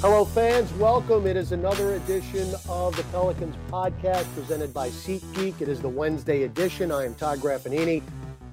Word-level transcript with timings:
Hello, 0.00 0.24
fans. 0.24 0.72
Welcome. 0.74 1.26
It 1.26 1.36
is 1.36 1.52
another 1.52 1.94
edition 1.96 2.48
of 2.70 2.96
the 2.96 3.02
Pelicans 3.12 3.54
podcast 3.70 4.32
presented 4.34 4.72
by 4.72 4.88
SeatGeek. 4.88 5.60
It 5.60 5.68
is 5.68 5.82
the 5.82 5.90
Wednesday 5.90 6.44
edition. 6.44 6.90
I 6.90 7.04
am 7.04 7.14
Todd 7.14 7.40
Graffagnini 7.40 8.02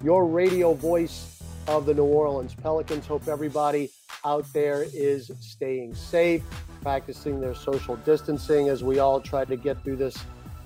your 0.04 0.26
radio 0.26 0.74
voice 0.74 1.42
of 1.68 1.86
the 1.86 1.94
New 1.94 2.04
Orleans 2.04 2.54
Pelicans. 2.54 3.08
Hope 3.08 3.28
everybody 3.28 3.90
out 4.26 4.46
there 4.54 4.86
is 4.94 5.32
staying 5.40 5.96
safe, 5.96 6.44
practicing 6.82 7.40
their 7.40 7.56
social 7.56 7.96
distancing 7.98 8.70
as 8.70 8.84
we 8.84 9.00
all 9.00 9.22
try 9.22 9.46
to 9.46 9.56
get 9.56 9.82
through 9.84 9.96
this 9.96 10.18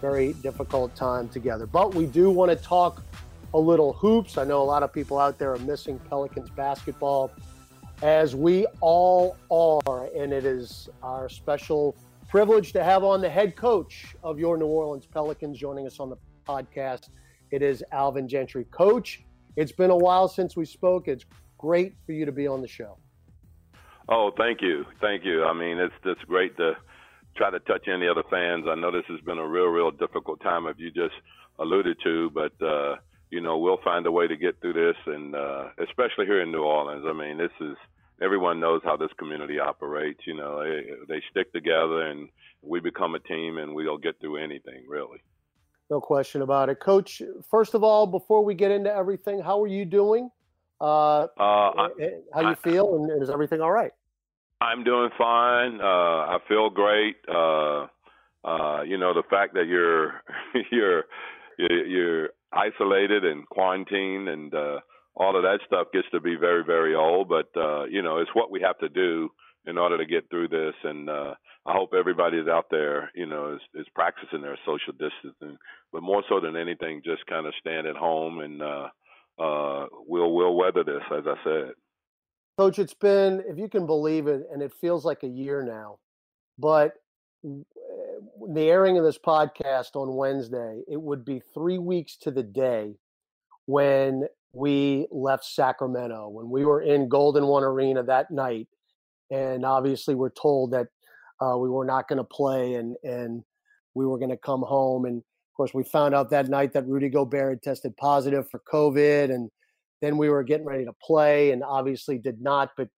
very 0.01 0.33
difficult 0.33 0.95
time 0.95 1.29
together. 1.29 1.65
But 1.65 1.93
we 1.93 2.07
do 2.07 2.29
want 2.29 2.49
to 2.49 2.57
talk 2.57 3.03
a 3.53 3.59
little 3.59 3.93
hoops. 3.93 4.37
I 4.37 4.43
know 4.45 4.61
a 4.61 4.65
lot 4.65 4.83
of 4.83 4.91
people 4.91 5.19
out 5.19 5.37
there 5.37 5.53
are 5.53 5.59
missing 5.59 5.99
Pelicans 6.09 6.49
basketball, 6.49 7.31
as 8.01 8.35
we 8.35 8.65
all 8.79 9.35
are. 9.49 10.05
And 10.15 10.33
it 10.33 10.45
is 10.45 10.89
our 11.03 11.29
special 11.29 11.95
privilege 12.27 12.73
to 12.73 12.83
have 12.83 13.03
on 13.03 13.21
the 13.21 13.29
head 13.29 13.55
coach 13.55 14.15
of 14.23 14.39
your 14.39 14.57
New 14.57 14.65
Orleans 14.65 15.05
Pelicans 15.05 15.57
joining 15.57 15.85
us 15.85 15.99
on 15.99 16.09
the 16.09 16.17
podcast. 16.47 17.09
It 17.51 17.61
is 17.61 17.83
Alvin 17.91 18.27
Gentry. 18.27 18.65
Coach, 18.71 19.23
it's 19.55 19.71
been 19.71 19.91
a 19.91 19.97
while 19.97 20.27
since 20.27 20.55
we 20.55 20.65
spoke. 20.65 21.07
It's 21.07 21.25
great 21.57 21.95
for 22.05 22.13
you 22.13 22.25
to 22.25 22.31
be 22.31 22.47
on 22.47 22.61
the 22.61 22.67
show. 22.67 22.97
Oh, 24.09 24.31
thank 24.37 24.61
you. 24.61 24.85
Thank 24.99 25.23
you. 25.23 25.43
I 25.43 25.53
mean, 25.53 25.77
it's 25.77 25.93
it's 26.03 26.21
great 26.23 26.57
to 26.57 26.73
try 27.35 27.49
to 27.49 27.59
touch 27.59 27.87
any 27.87 28.07
other 28.07 28.23
fans. 28.29 28.65
I 28.67 28.75
know 28.75 28.91
this 28.91 29.05
has 29.07 29.21
been 29.21 29.37
a 29.37 29.47
real, 29.47 29.67
real 29.67 29.91
difficult 29.91 30.41
time, 30.41 30.67
as 30.67 30.75
you 30.77 30.91
just 30.91 31.13
alluded 31.59 31.97
to, 32.03 32.29
but, 32.31 32.51
uh, 32.61 32.95
you 33.29 33.39
know, 33.39 33.57
we'll 33.57 33.79
find 33.83 34.05
a 34.05 34.11
way 34.11 34.27
to 34.27 34.35
get 34.35 34.59
through 34.59 34.73
this, 34.73 34.95
and 35.05 35.35
uh, 35.35 35.69
especially 35.79 36.25
here 36.25 36.41
in 36.41 36.51
New 36.51 36.63
Orleans. 36.63 37.05
I 37.07 37.13
mean, 37.13 37.37
this 37.37 37.51
is 37.61 37.77
everyone 38.21 38.59
knows 38.59 38.81
how 38.83 38.95
this 38.95 39.09
community 39.17 39.59
operates. 39.59 40.21
You 40.25 40.35
know, 40.35 40.63
they, 40.63 40.91
they 41.07 41.21
stick 41.31 41.51
together, 41.51 42.01
and 42.01 42.29
we 42.61 42.79
become 42.79 43.15
a 43.15 43.19
team, 43.19 43.57
and 43.57 43.73
we'll 43.73 43.97
get 43.97 44.19
through 44.19 44.37
anything, 44.37 44.83
really. 44.87 45.19
No 45.89 45.99
question 45.99 46.41
about 46.41 46.69
it. 46.69 46.79
Coach, 46.79 47.21
first 47.49 47.73
of 47.73 47.83
all, 47.83 48.07
before 48.07 48.45
we 48.45 48.53
get 48.53 48.71
into 48.71 48.93
everything, 48.93 49.41
how 49.41 49.61
are 49.61 49.67
you 49.67 49.83
doing? 49.83 50.29
Uh, 50.79 51.27
uh, 51.37 51.89
how 52.33 52.49
you 52.49 52.55
feel, 52.55 52.95
and 52.95 53.21
is 53.21 53.29
everything 53.29 53.61
all 53.61 53.71
right? 53.71 53.91
I'm 54.61 54.83
doing 54.83 55.09
fine. 55.17 55.81
Uh, 55.81 55.83
I 55.83 56.37
feel 56.47 56.69
great. 56.69 57.17
Uh, 57.27 57.87
uh, 58.43 58.81
you 58.83 58.97
know, 58.97 59.13
the 59.13 59.23
fact 59.29 59.53
that 59.55 59.67
you're 59.67 60.21
you're 60.71 61.03
you're 61.57 62.29
isolated 62.53 63.25
and 63.25 63.47
quarantined 63.49 64.29
and 64.29 64.53
uh, 64.53 64.79
all 65.15 65.35
of 65.35 65.43
that 65.43 65.59
stuff 65.65 65.87
gets 65.93 66.07
to 66.11 66.19
be 66.19 66.35
very 66.35 66.63
very 66.63 66.95
old. 66.95 67.29
But 67.29 67.49
uh, 67.55 67.85
you 67.85 68.01
know, 68.01 68.17
it's 68.17 68.33
what 68.33 68.51
we 68.51 68.61
have 68.61 68.77
to 68.79 68.89
do 68.89 69.29
in 69.65 69.77
order 69.77 69.97
to 69.97 70.05
get 70.05 70.29
through 70.29 70.47
this. 70.47 70.73
And 70.83 71.09
uh, 71.09 71.33
I 71.65 71.73
hope 71.73 71.91
everybody 71.97 72.37
is 72.37 72.47
out 72.47 72.65
there, 72.71 73.11
you 73.13 73.27
know, 73.27 73.53
is, 73.53 73.81
is 73.81 73.87
practicing 73.93 74.41
their 74.41 74.57
social 74.65 74.93
distancing, 74.93 75.57
but 75.91 76.01
more 76.01 76.23
so 76.27 76.39
than 76.39 76.55
anything, 76.55 77.01
just 77.05 77.25
kind 77.27 77.45
of 77.45 77.53
stand 77.59 77.85
at 77.85 77.95
home 77.95 78.39
and 78.39 78.61
uh, 78.61 78.87
uh, 79.39 79.85
we'll 80.07 80.33
we'll 80.33 80.55
weather 80.55 80.83
this, 80.83 81.03
as 81.15 81.23
I 81.27 81.35
said. 81.43 81.73
Coach, 82.57 82.79
it's 82.79 82.93
been, 82.93 83.41
if 83.47 83.57
you 83.57 83.69
can 83.69 83.85
believe 83.85 84.27
it, 84.27 84.43
and 84.51 84.61
it 84.61 84.73
feels 84.79 85.05
like 85.05 85.23
a 85.23 85.27
year 85.27 85.63
now, 85.63 85.99
but 86.59 86.93
the 87.43 88.69
airing 88.69 88.97
of 88.97 89.03
this 89.03 89.17
podcast 89.17 89.95
on 89.95 90.15
Wednesday, 90.15 90.81
it 90.87 91.01
would 91.01 91.25
be 91.25 91.41
three 91.53 91.79
weeks 91.79 92.17
to 92.17 92.29
the 92.29 92.43
day 92.43 92.95
when 93.65 94.27
we 94.53 95.07
left 95.11 95.45
Sacramento, 95.45 96.27
when 96.29 96.49
we 96.49 96.65
were 96.65 96.81
in 96.81 97.07
Golden 97.07 97.47
One 97.47 97.63
Arena 97.63 98.03
that 98.03 98.31
night 98.31 98.67
and 99.31 99.65
obviously 99.65 100.13
we're 100.13 100.29
told 100.29 100.71
that 100.71 100.87
uh, 101.39 101.57
we 101.57 101.69
were 101.69 101.85
not 101.85 102.07
going 102.07 102.17
to 102.17 102.23
play 102.23 102.75
and 102.75 102.95
and 103.03 103.43
we 103.95 104.05
were 104.05 104.19
going 104.19 104.29
to 104.29 104.37
come 104.37 104.61
home 104.61 105.05
and 105.05 105.17
of 105.17 105.55
course 105.55 105.73
we 105.73 105.83
found 105.83 106.13
out 106.13 106.29
that 106.29 106.49
night 106.49 106.73
that 106.73 106.87
Rudy 106.87 107.09
Gobert 107.09 107.49
had 107.49 107.61
tested 107.63 107.97
positive 107.97 108.49
for 108.49 108.61
COVID 108.71 109.33
and 109.33 109.49
then 110.01 110.17
we 110.17 110.29
were 110.29 110.43
getting 110.43 110.65
ready 110.65 110.85
to 110.85 110.93
play 111.01 111.51
and 111.51 111.63
obviously 111.63 112.17
did 112.17 112.41
not 112.41 112.71
but 112.77 112.89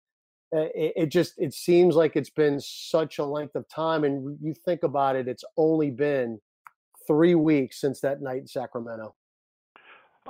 uh, 0.55 0.69
it, 0.75 0.93
it 0.97 1.07
just 1.07 1.35
it 1.39 1.55
seems 1.55 1.95
like 1.95 2.17
it's 2.17 2.31
been 2.31 2.59
such 2.61 3.19
a 3.19 3.25
length 3.25 3.55
of 3.55 3.69
time 3.69 4.05
and 4.05 4.39
you 4.41 4.55
think 4.65 4.83
about 4.83 5.17
it 5.17 5.29
it's 5.29 5.45
only 5.57 5.91
been 5.91 6.41
three 7.07 7.35
weeks 7.35 7.81
since 7.81 8.01
that 8.01 8.23
night 8.23 8.43
in 8.43 8.47
Sacramento. 8.47 9.15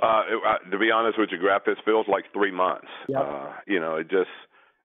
Uh, 0.01 0.23
it, 0.27 0.41
uh, 0.45 0.69
to 0.71 0.77
be 0.79 0.91
honest 0.91 1.19
with 1.19 1.29
you, 1.31 1.37
Graf, 1.37 1.63
it 1.67 1.77
feels 1.85 2.07
like 2.07 2.25
three 2.33 2.51
months. 2.51 2.87
Yep. 3.07 3.19
Uh, 3.21 3.51
you 3.67 3.79
know, 3.79 3.95
it 3.95 4.09
just 4.09 4.29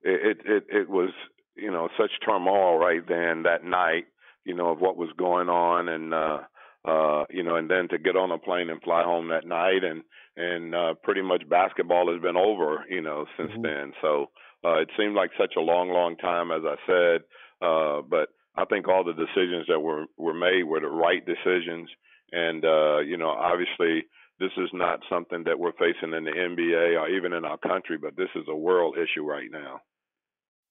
it, 0.03 0.37
it 0.45 0.63
it 0.69 0.89
was 0.89 1.09
you 1.55 1.71
know 1.71 1.89
such 1.97 2.11
turmoil 2.25 2.77
right 2.77 3.07
then 3.07 3.43
that 3.43 3.63
night 3.63 4.05
you 4.45 4.55
know 4.55 4.69
of 4.69 4.79
what 4.79 4.97
was 4.97 5.09
going 5.17 5.49
on 5.49 5.89
and 5.89 6.13
uh 6.13 6.39
uh 6.85 7.25
you 7.29 7.43
know 7.43 7.55
and 7.55 7.69
then 7.69 7.87
to 7.89 7.97
get 7.97 8.15
on 8.15 8.31
a 8.31 8.37
plane 8.37 8.69
and 8.69 8.81
fly 8.81 9.03
home 9.03 9.29
that 9.29 9.45
night 9.45 9.83
and 9.83 10.03
and 10.37 10.73
uh 10.73 10.93
pretty 11.03 11.21
much 11.21 11.47
basketball 11.49 12.11
has 12.11 12.21
been 12.21 12.37
over 12.37 12.85
you 12.89 13.01
know 13.01 13.25
since 13.37 13.51
mm-hmm. 13.51 13.63
then 13.63 13.93
so 14.01 14.27
uh 14.63 14.77
it 14.77 14.89
seemed 14.97 15.15
like 15.15 15.31
such 15.37 15.53
a 15.57 15.61
long 15.61 15.89
long 15.89 16.15
time 16.17 16.51
as 16.51 16.61
i 16.65 16.75
said 16.87 17.21
uh 17.61 18.01
but 18.01 18.29
i 18.55 18.63
think 18.65 18.87
all 18.87 19.03
the 19.03 19.13
decisions 19.13 19.65
that 19.67 19.79
were 19.79 20.05
were 20.17 20.33
made 20.33 20.63
were 20.63 20.79
the 20.79 20.87
right 20.87 21.25
decisions 21.25 21.89
and 22.31 22.63
uh 22.63 22.99
you 22.99 23.17
know 23.17 23.29
obviously 23.29 24.05
this 24.39 24.51
is 24.57 24.69
not 24.73 25.01
something 25.09 25.43
that 25.43 25.59
we're 25.59 25.73
facing 25.73 26.13
in 26.13 26.23
the 26.23 26.31
NBA 26.31 26.99
or 26.99 27.09
even 27.09 27.33
in 27.33 27.43
our 27.43 27.57
country, 27.57 27.97
but 27.97 28.15
this 28.15 28.29
is 28.35 28.45
a 28.47 28.55
world 28.55 28.97
issue 28.97 29.23
right 29.23 29.51
now. 29.51 29.81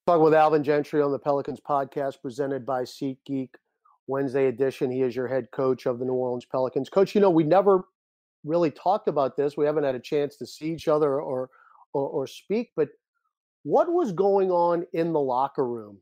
Talking 0.06 0.24
with 0.24 0.34
Alvin 0.34 0.64
Gentry 0.64 1.02
on 1.02 1.12
the 1.12 1.18
Pelicans 1.18 1.60
podcast 1.60 2.22
presented 2.22 2.64
by 2.64 2.82
SeatGeek, 2.82 3.50
Wednesday 4.06 4.46
edition. 4.46 4.90
He 4.90 5.02
is 5.02 5.14
your 5.14 5.28
head 5.28 5.48
coach 5.52 5.84
of 5.84 5.98
the 5.98 6.06
New 6.06 6.14
Orleans 6.14 6.46
Pelicans. 6.46 6.88
Coach, 6.88 7.14
you 7.14 7.20
know, 7.20 7.28
we 7.28 7.44
never 7.44 7.84
really 8.42 8.70
talked 8.70 9.06
about 9.06 9.36
this. 9.36 9.58
We 9.58 9.66
haven't 9.66 9.84
had 9.84 9.94
a 9.94 10.00
chance 10.00 10.36
to 10.36 10.46
see 10.46 10.72
each 10.72 10.88
other 10.88 11.20
or, 11.20 11.50
or, 11.92 12.08
or 12.08 12.26
speak, 12.26 12.70
but 12.74 12.88
what 13.64 13.92
was 13.92 14.12
going 14.12 14.50
on 14.50 14.86
in 14.94 15.12
the 15.12 15.20
locker 15.20 15.66
room? 15.66 15.98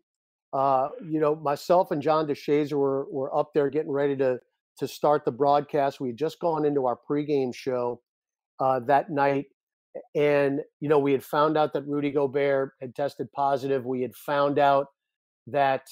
Uh, 0.52 0.90
you 1.04 1.18
know, 1.18 1.34
myself 1.34 1.90
and 1.90 2.00
John 2.00 2.28
DeShazier 2.28 2.74
were, 2.74 3.06
were 3.10 3.36
up 3.36 3.52
there 3.54 3.68
getting 3.70 3.90
ready 3.90 4.16
to 4.18 4.38
to 4.78 4.88
start 4.88 5.24
the 5.24 5.32
broadcast. 5.32 6.00
We 6.00 6.08
had 6.08 6.16
just 6.16 6.40
gone 6.40 6.64
into 6.64 6.86
our 6.86 6.98
pregame 7.08 7.54
show 7.54 8.00
uh, 8.60 8.80
that 8.80 9.10
night, 9.10 9.46
and 10.14 10.60
you 10.80 10.88
know 10.88 10.98
we 10.98 11.12
had 11.12 11.24
found 11.24 11.56
out 11.56 11.72
that 11.74 11.86
Rudy 11.86 12.10
Gobert 12.10 12.72
had 12.80 12.94
tested 12.94 13.32
positive. 13.32 13.84
We 13.84 14.02
had 14.02 14.14
found 14.14 14.58
out 14.58 14.88
that 15.46 15.86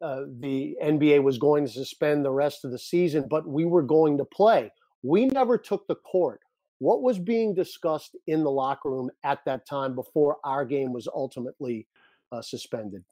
uh, 0.00 0.22
the 0.40 0.76
NBA 0.82 1.22
was 1.22 1.38
going 1.38 1.66
to 1.66 1.72
suspend 1.72 2.24
the 2.24 2.30
rest 2.30 2.64
of 2.64 2.70
the 2.70 2.78
season, 2.78 3.26
but 3.28 3.48
we 3.48 3.64
were 3.64 3.82
going 3.82 4.18
to 4.18 4.24
play. 4.24 4.70
We 5.02 5.26
never 5.26 5.58
took 5.58 5.86
the 5.86 5.96
court. 5.96 6.40
What 6.78 7.02
was 7.02 7.18
being 7.18 7.54
discussed 7.54 8.16
in 8.28 8.44
the 8.44 8.50
locker 8.50 8.90
room 8.90 9.10
at 9.24 9.40
that 9.46 9.66
time 9.66 9.94
before 9.96 10.36
our 10.44 10.64
game 10.64 10.92
was 10.92 11.08
ultimately 11.12 11.88
uh, 12.30 12.42
suspended? 12.42 13.04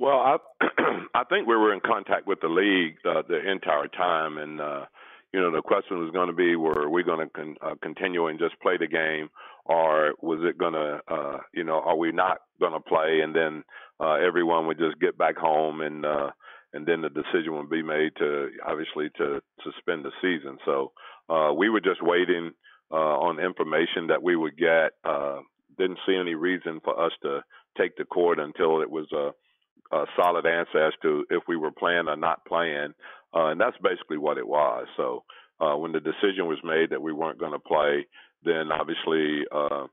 Well, 0.00 0.18
I 0.18 0.36
I 1.14 1.24
think 1.24 1.46
we 1.46 1.56
were 1.56 1.74
in 1.74 1.80
contact 1.80 2.26
with 2.26 2.40
the 2.40 2.48
league 2.48 2.96
uh, 3.04 3.22
the 3.28 3.38
entire 3.50 3.86
time, 3.88 4.38
and 4.38 4.58
uh, 4.58 4.86
you 5.32 5.40
know 5.40 5.52
the 5.52 5.60
question 5.60 5.98
was 5.98 6.10
going 6.12 6.28
to 6.28 6.34
be: 6.34 6.56
Were 6.56 6.88
we 6.88 7.02
going 7.02 7.20
to 7.20 7.32
con- 7.32 7.56
uh, 7.60 7.74
continue 7.82 8.26
and 8.26 8.38
just 8.38 8.58
play 8.62 8.78
the 8.78 8.86
game, 8.86 9.28
or 9.66 10.14
was 10.22 10.40
it 10.42 10.56
going 10.56 10.72
to, 10.72 11.00
uh, 11.06 11.38
you 11.52 11.64
know, 11.64 11.80
are 11.84 11.96
we 11.96 12.12
not 12.12 12.38
going 12.58 12.72
to 12.72 12.80
play, 12.80 13.20
and 13.22 13.36
then 13.36 13.62
uh, 14.00 14.14
everyone 14.14 14.66
would 14.66 14.78
just 14.78 14.98
get 15.00 15.18
back 15.18 15.36
home 15.36 15.82
and 15.82 16.06
uh, 16.06 16.30
and 16.72 16.86
then 16.86 17.02
the 17.02 17.10
decision 17.10 17.56
would 17.56 17.68
be 17.68 17.82
made 17.82 18.12
to 18.18 18.48
obviously 18.66 19.10
to 19.18 19.40
suspend 19.62 20.04
the 20.04 20.12
season. 20.22 20.56
So 20.64 20.92
uh, 21.28 21.52
we 21.52 21.68
were 21.68 21.80
just 21.80 22.02
waiting 22.02 22.52
uh, 22.90 22.94
on 23.20 23.38
information 23.38 24.06
that 24.08 24.22
we 24.22 24.34
would 24.34 24.56
get. 24.56 24.92
Uh, 25.04 25.40
didn't 25.78 25.98
see 26.06 26.16
any 26.16 26.34
reason 26.34 26.80
for 26.84 26.98
us 26.98 27.12
to 27.22 27.40
take 27.78 27.96
the 27.96 28.04
court 28.04 28.38
until 28.38 28.82
it 28.82 28.90
was 28.90 29.06
a, 29.12 29.30
a 29.92 30.04
solid 30.16 30.46
answer 30.46 30.86
as 30.86 30.92
to 31.02 31.24
if 31.30 31.42
we 31.48 31.56
were 31.56 31.72
playing 31.72 32.08
or 32.08 32.16
not 32.16 32.44
playing, 32.46 32.94
uh, 33.34 33.46
and 33.46 33.60
that's 33.60 33.76
basically 33.82 34.18
what 34.18 34.38
it 34.38 34.46
was. 34.46 34.86
So 34.96 35.24
uh, 35.60 35.76
when 35.76 35.92
the 35.92 36.00
decision 36.00 36.46
was 36.46 36.58
made 36.64 36.90
that 36.90 37.02
we 37.02 37.12
weren't 37.12 37.38
going 37.38 37.52
to 37.52 37.58
play, 37.58 38.06
then 38.44 38.70
obviously, 38.72 39.44
uh, 39.52 39.86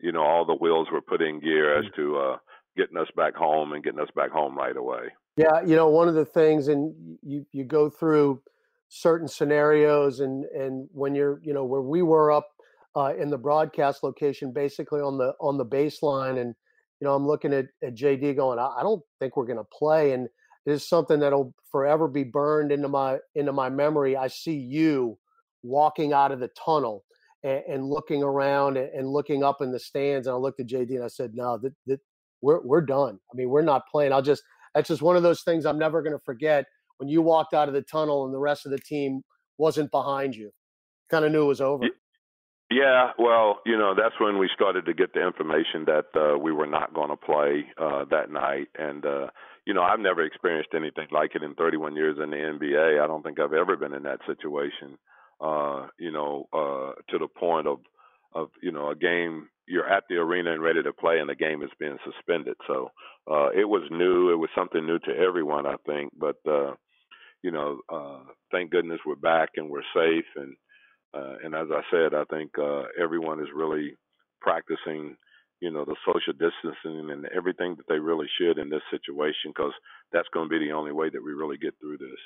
you 0.00 0.12
know, 0.12 0.22
all 0.22 0.44
the 0.44 0.54
wheels 0.54 0.88
were 0.92 1.00
put 1.00 1.22
in 1.22 1.40
gear 1.40 1.78
as 1.78 1.84
to 1.96 2.16
uh, 2.16 2.36
getting 2.76 2.96
us 2.96 3.08
back 3.16 3.34
home 3.34 3.72
and 3.72 3.84
getting 3.84 4.00
us 4.00 4.08
back 4.16 4.30
home 4.30 4.56
right 4.56 4.76
away. 4.76 5.12
Yeah, 5.36 5.62
you 5.64 5.76
know, 5.76 5.88
one 5.88 6.08
of 6.08 6.14
the 6.14 6.26
things, 6.26 6.68
and 6.68 6.94
you 7.22 7.46
you 7.52 7.64
go 7.64 7.88
through 7.88 8.42
certain 8.88 9.28
scenarios, 9.28 10.20
and 10.20 10.44
and 10.44 10.88
when 10.92 11.14
you're, 11.14 11.40
you 11.42 11.54
know, 11.54 11.64
where 11.64 11.80
we 11.80 12.02
were 12.02 12.32
up 12.32 12.48
uh, 12.94 13.14
in 13.18 13.30
the 13.30 13.38
broadcast 13.38 14.02
location, 14.02 14.52
basically 14.52 15.00
on 15.00 15.16
the 15.16 15.32
on 15.40 15.56
the 15.56 15.64
baseline, 15.64 16.38
and 16.38 16.54
you 17.02 17.08
know, 17.08 17.16
I'm 17.16 17.26
looking 17.26 17.52
at, 17.52 17.66
at 17.82 17.96
JD 17.96 18.36
going, 18.36 18.60
I, 18.60 18.76
I 18.78 18.82
don't 18.84 19.02
think 19.18 19.36
we're 19.36 19.44
going 19.44 19.58
to 19.58 19.64
play, 19.76 20.12
and 20.12 20.28
it 20.66 20.70
is 20.70 20.88
something 20.88 21.18
that'll 21.18 21.52
forever 21.72 22.06
be 22.06 22.22
burned 22.22 22.70
into 22.70 22.86
my 22.86 23.18
into 23.34 23.52
my 23.52 23.68
memory. 23.70 24.16
I 24.16 24.28
see 24.28 24.54
you 24.54 25.18
walking 25.64 26.12
out 26.12 26.30
of 26.30 26.38
the 26.38 26.50
tunnel 26.64 27.02
and, 27.42 27.60
and 27.68 27.84
looking 27.84 28.22
around 28.22 28.76
and, 28.76 28.88
and, 28.90 29.08
looking 29.08 29.42
up 29.42 29.60
in 29.60 29.72
the 29.72 29.80
stands, 29.80 30.28
and 30.28 30.34
I 30.34 30.36
looked 30.36 30.60
at 30.60 30.68
JD 30.68 30.90
and 30.90 31.02
I 31.02 31.08
said, 31.08 31.32
No, 31.34 31.58
that, 31.58 31.72
that 31.88 31.98
we're 32.40 32.64
we're 32.64 32.82
done. 32.82 33.18
I 33.32 33.34
mean, 33.34 33.48
we're 33.48 33.62
not 33.62 33.82
playing. 33.90 34.12
I'll 34.12 34.22
just 34.22 34.44
that's 34.72 34.86
just 34.86 35.02
one 35.02 35.16
of 35.16 35.24
those 35.24 35.42
things 35.42 35.66
I'm 35.66 35.80
never 35.80 36.02
going 36.02 36.16
to 36.16 36.22
forget. 36.24 36.66
When 36.98 37.08
you 37.08 37.20
walked 37.20 37.52
out 37.52 37.66
of 37.66 37.74
the 37.74 37.82
tunnel 37.82 38.26
and 38.26 38.32
the 38.32 38.38
rest 38.38 38.64
of 38.64 38.70
the 38.70 38.78
team 38.78 39.22
wasn't 39.58 39.90
behind 39.90 40.36
you, 40.36 40.52
kind 41.10 41.24
of 41.24 41.32
knew 41.32 41.42
it 41.42 41.48
was 41.48 41.60
over. 41.60 41.86
Yeah, 42.72 43.10
well, 43.18 43.60
you 43.66 43.76
know, 43.76 43.94
that's 43.94 44.18
when 44.18 44.38
we 44.38 44.48
started 44.54 44.86
to 44.86 44.94
get 44.94 45.12
the 45.12 45.26
information 45.26 45.84
that 45.86 46.06
uh, 46.16 46.38
we 46.38 46.52
were 46.52 46.66
not 46.66 46.94
going 46.94 47.10
to 47.10 47.16
play 47.16 47.66
uh, 47.76 48.06
that 48.10 48.30
night, 48.30 48.68
and 48.78 49.04
uh, 49.04 49.26
you 49.66 49.74
know, 49.74 49.82
I've 49.82 50.00
never 50.00 50.24
experienced 50.24 50.70
anything 50.74 51.08
like 51.10 51.32
it 51.34 51.42
in 51.42 51.54
31 51.54 51.96
years 51.96 52.16
in 52.22 52.30
the 52.30 52.36
NBA. 52.36 53.02
I 53.02 53.06
don't 53.06 53.22
think 53.22 53.38
I've 53.38 53.52
ever 53.52 53.76
been 53.76 53.92
in 53.92 54.04
that 54.04 54.20
situation. 54.26 54.96
Uh, 55.40 55.88
you 55.98 56.12
know, 56.12 56.48
uh, 56.52 56.92
to 57.10 57.18
the 57.18 57.28
point 57.28 57.66
of 57.66 57.80
of 58.34 58.48
you 58.62 58.72
know 58.72 58.90
a 58.90 58.96
game 58.96 59.48
you're 59.66 59.88
at 59.88 60.04
the 60.08 60.16
arena 60.16 60.52
and 60.52 60.62
ready 60.62 60.82
to 60.82 60.92
play, 60.92 61.18
and 61.18 61.28
the 61.28 61.34
game 61.34 61.62
is 61.62 61.70
being 61.78 61.98
suspended. 62.04 62.56
So 62.66 62.90
uh, 63.30 63.50
it 63.50 63.68
was 63.68 63.82
new. 63.90 64.32
It 64.32 64.36
was 64.36 64.50
something 64.56 64.86
new 64.86 64.98
to 65.00 65.16
everyone, 65.16 65.66
I 65.66 65.76
think. 65.86 66.12
But 66.18 66.36
uh, 66.48 66.74
you 67.42 67.50
know, 67.50 67.80
uh, 67.92 68.20
thank 68.50 68.70
goodness 68.70 69.00
we're 69.04 69.16
back 69.16 69.50
and 69.56 69.68
we're 69.68 69.82
safe. 69.94 70.24
And 70.36 70.56
uh, 71.14 71.34
and 71.44 71.54
as 71.54 71.68
I 71.70 71.82
said, 71.90 72.14
I 72.14 72.24
think 72.24 72.52
uh, 72.58 72.82
everyone 73.00 73.40
is 73.40 73.48
really 73.54 73.96
practicing, 74.40 75.16
you 75.60 75.70
know, 75.70 75.84
the 75.84 75.96
social 76.06 76.32
distancing 76.32 77.10
and 77.10 77.26
everything 77.36 77.76
that 77.76 77.86
they 77.88 77.98
really 77.98 78.26
should 78.38 78.58
in 78.58 78.70
this 78.70 78.82
situation, 78.90 79.50
because 79.54 79.72
that's 80.12 80.28
going 80.32 80.48
to 80.48 80.58
be 80.58 80.64
the 80.64 80.72
only 80.72 80.92
way 80.92 81.10
that 81.10 81.22
we 81.22 81.32
really 81.32 81.58
get 81.58 81.74
through 81.80 81.98
this. 81.98 82.18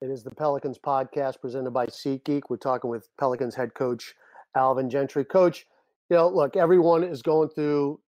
It 0.00 0.10
is 0.10 0.22
the 0.22 0.30
Pelicans 0.30 0.78
podcast 0.78 1.40
presented 1.40 1.72
by 1.72 1.86
SeatGeek. 1.86 2.42
We're 2.48 2.56
talking 2.56 2.90
with 2.90 3.08
Pelicans 3.18 3.56
head 3.56 3.74
coach 3.74 4.14
Alvin 4.56 4.88
Gentry. 4.88 5.24
Coach, 5.24 5.66
you 6.08 6.16
know, 6.16 6.28
look, 6.28 6.56
everyone 6.56 7.02
is 7.02 7.22
going 7.22 7.48
through 7.50 8.00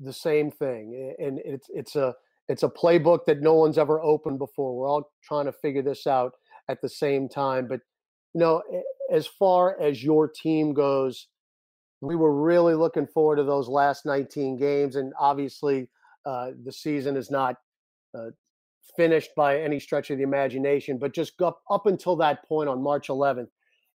the 0.00 0.12
same 0.12 0.50
thing, 0.50 1.14
and 1.18 1.40
it's 1.44 1.66
it's 1.70 1.96
a 1.96 2.14
it's 2.48 2.62
a 2.62 2.68
playbook 2.68 3.26
that 3.26 3.40
no 3.40 3.54
one's 3.54 3.78
ever 3.78 4.00
opened 4.00 4.38
before. 4.38 4.76
We're 4.76 4.88
all 4.88 5.10
trying 5.22 5.46
to 5.46 5.52
figure 5.52 5.82
this 5.82 6.06
out 6.06 6.32
at 6.68 6.80
the 6.80 6.88
same 6.88 7.28
time. 7.28 7.66
But 7.68 7.80
you 8.38 8.44
know, 8.44 8.62
as 9.10 9.26
far 9.26 9.76
as 9.80 10.04
your 10.04 10.28
team 10.28 10.72
goes, 10.72 11.26
we 12.00 12.14
were 12.14 12.40
really 12.40 12.74
looking 12.74 13.08
forward 13.08 13.36
to 13.36 13.42
those 13.42 13.66
last 13.66 14.06
19 14.06 14.56
games, 14.56 14.94
and 14.94 15.12
obviously, 15.18 15.88
uh, 16.24 16.52
the 16.64 16.70
season 16.70 17.16
is 17.16 17.32
not 17.32 17.56
uh, 18.16 18.30
finished 18.96 19.30
by 19.36 19.60
any 19.60 19.80
stretch 19.80 20.10
of 20.10 20.18
the 20.18 20.22
imagination. 20.22 20.98
But 20.98 21.14
just 21.14 21.42
up, 21.42 21.62
up 21.68 21.86
until 21.86 22.14
that 22.16 22.46
point 22.48 22.68
on 22.68 22.80
March 22.80 23.08
11th, 23.08 23.48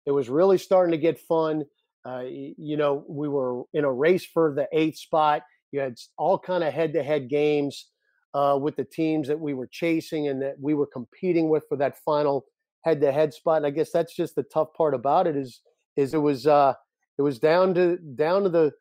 it 0.07 0.11
was 0.11 0.29
really 0.29 0.59
starting 0.59 0.91
to 0.91 0.99
get 0.99 1.21
fun. 1.21 1.63
Uh, 2.05 2.25
you 2.27 2.77
know, 2.77 3.05
we 3.09 3.29
were 3.29 3.63
in 3.73 3.85
a 3.85 3.93
race 3.93 4.27
for 4.27 4.53
the 4.53 4.67
eighth 4.73 4.99
spot. 4.99 5.43
You 5.71 5.79
had 5.79 5.99
all 6.19 6.37
kind 6.37 6.65
of 6.65 6.75
head-to-head 6.75 7.31
games 7.31 7.91
uh, 8.35 8.59
with 8.61 8.75
the 8.75 8.85
teams 8.85 9.29
that 9.29 9.39
we 9.39 9.55
were 9.55 9.69
chasing 9.71 10.27
and 10.27 10.43
that 10.43 10.57
we 10.61 10.75
were 10.75 10.89
competing 10.89 11.49
with 11.49 11.63
for 11.69 11.77
that 11.77 11.99
final 12.05 12.45
head-to-head 12.83 13.35
spot. 13.35 13.59
And 13.59 13.67
I 13.67 13.71
guess 13.71 13.91
that's 13.91 14.15
just 14.15 14.35
the 14.35 14.43
tough 14.43 14.75
part 14.75 14.95
about 14.95 15.27
it 15.27 15.37
is 15.37 15.61
is 15.97 16.15
it 16.15 16.19
was 16.19 16.47
uh, 16.47 16.75
it 17.19 17.23
was 17.23 17.39
down 17.39 17.75
to 17.75 17.97
down 17.97 18.45
to 18.45 18.49
the 18.49 18.73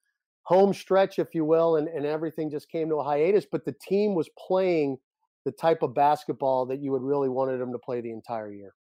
home 0.44 0.74
stretch, 0.74 1.20
if 1.20 1.34
you 1.34 1.46
will, 1.46 1.76
and, 1.76 1.88
and 1.88 2.06
everything 2.06 2.50
just 2.50 2.70
came 2.70 2.90
to 2.90 2.96
a 2.96 3.04
hiatus. 3.04 3.46
But 3.50 3.66
the 3.66 3.76
team 3.88 4.16
was 4.16 4.30
playing 4.48 4.98
the 5.46 5.52
type 5.52 5.82
of 5.82 5.94
basketball 5.94 6.66
that 6.68 6.82
you 6.82 6.92
would 6.92 7.02
really 7.02 7.30
wanted 7.30 7.60
them 7.60 7.72
to 7.72 7.80
play 7.80 8.02
the 8.02 8.12
entire 8.12 8.52
year. 8.52 8.74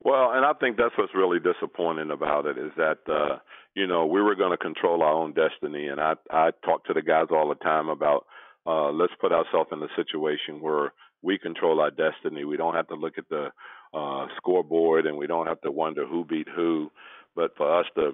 Well, 0.00 0.32
and 0.32 0.44
I 0.44 0.52
think 0.52 0.76
that's 0.76 0.96
what's 0.98 1.14
really 1.14 1.38
disappointing 1.38 2.10
about 2.10 2.46
it 2.46 2.58
is 2.58 2.70
that 2.76 2.98
uh, 3.08 3.38
you 3.74 3.86
know 3.86 4.06
we 4.06 4.20
were 4.20 4.34
going 4.34 4.50
to 4.50 4.56
control 4.56 5.02
our 5.02 5.12
own 5.12 5.32
destiny, 5.32 5.88
and 5.88 6.00
I 6.00 6.14
I 6.30 6.50
talk 6.64 6.84
to 6.86 6.92
the 6.92 7.02
guys 7.02 7.26
all 7.30 7.48
the 7.48 7.54
time 7.56 7.88
about 7.88 8.26
uh, 8.66 8.90
let's 8.90 9.12
put 9.20 9.32
ourselves 9.32 9.70
in 9.72 9.82
a 9.82 9.88
situation 9.96 10.60
where 10.60 10.92
we 11.22 11.38
control 11.38 11.80
our 11.80 11.90
destiny. 11.90 12.44
We 12.44 12.56
don't 12.56 12.74
have 12.74 12.88
to 12.88 12.94
look 12.94 13.18
at 13.18 13.28
the 13.30 13.48
uh, 13.94 14.26
scoreboard, 14.36 15.06
and 15.06 15.16
we 15.16 15.26
don't 15.26 15.46
have 15.46 15.60
to 15.62 15.70
wonder 15.70 16.06
who 16.06 16.24
beat 16.24 16.48
who, 16.54 16.90
but 17.34 17.56
for 17.56 17.80
us 17.80 17.86
to 17.96 18.12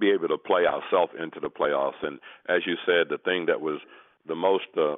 be 0.00 0.10
able 0.10 0.28
to 0.28 0.38
play 0.38 0.66
ourselves 0.66 1.12
into 1.22 1.40
the 1.40 1.50
playoffs. 1.50 2.02
And 2.02 2.18
as 2.48 2.66
you 2.66 2.74
said, 2.84 3.08
the 3.08 3.18
thing 3.18 3.46
that 3.46 3.60
was 3.60 3.80
the 4.26 4.34
most 4.34 4.66
uh, 4.76 4.96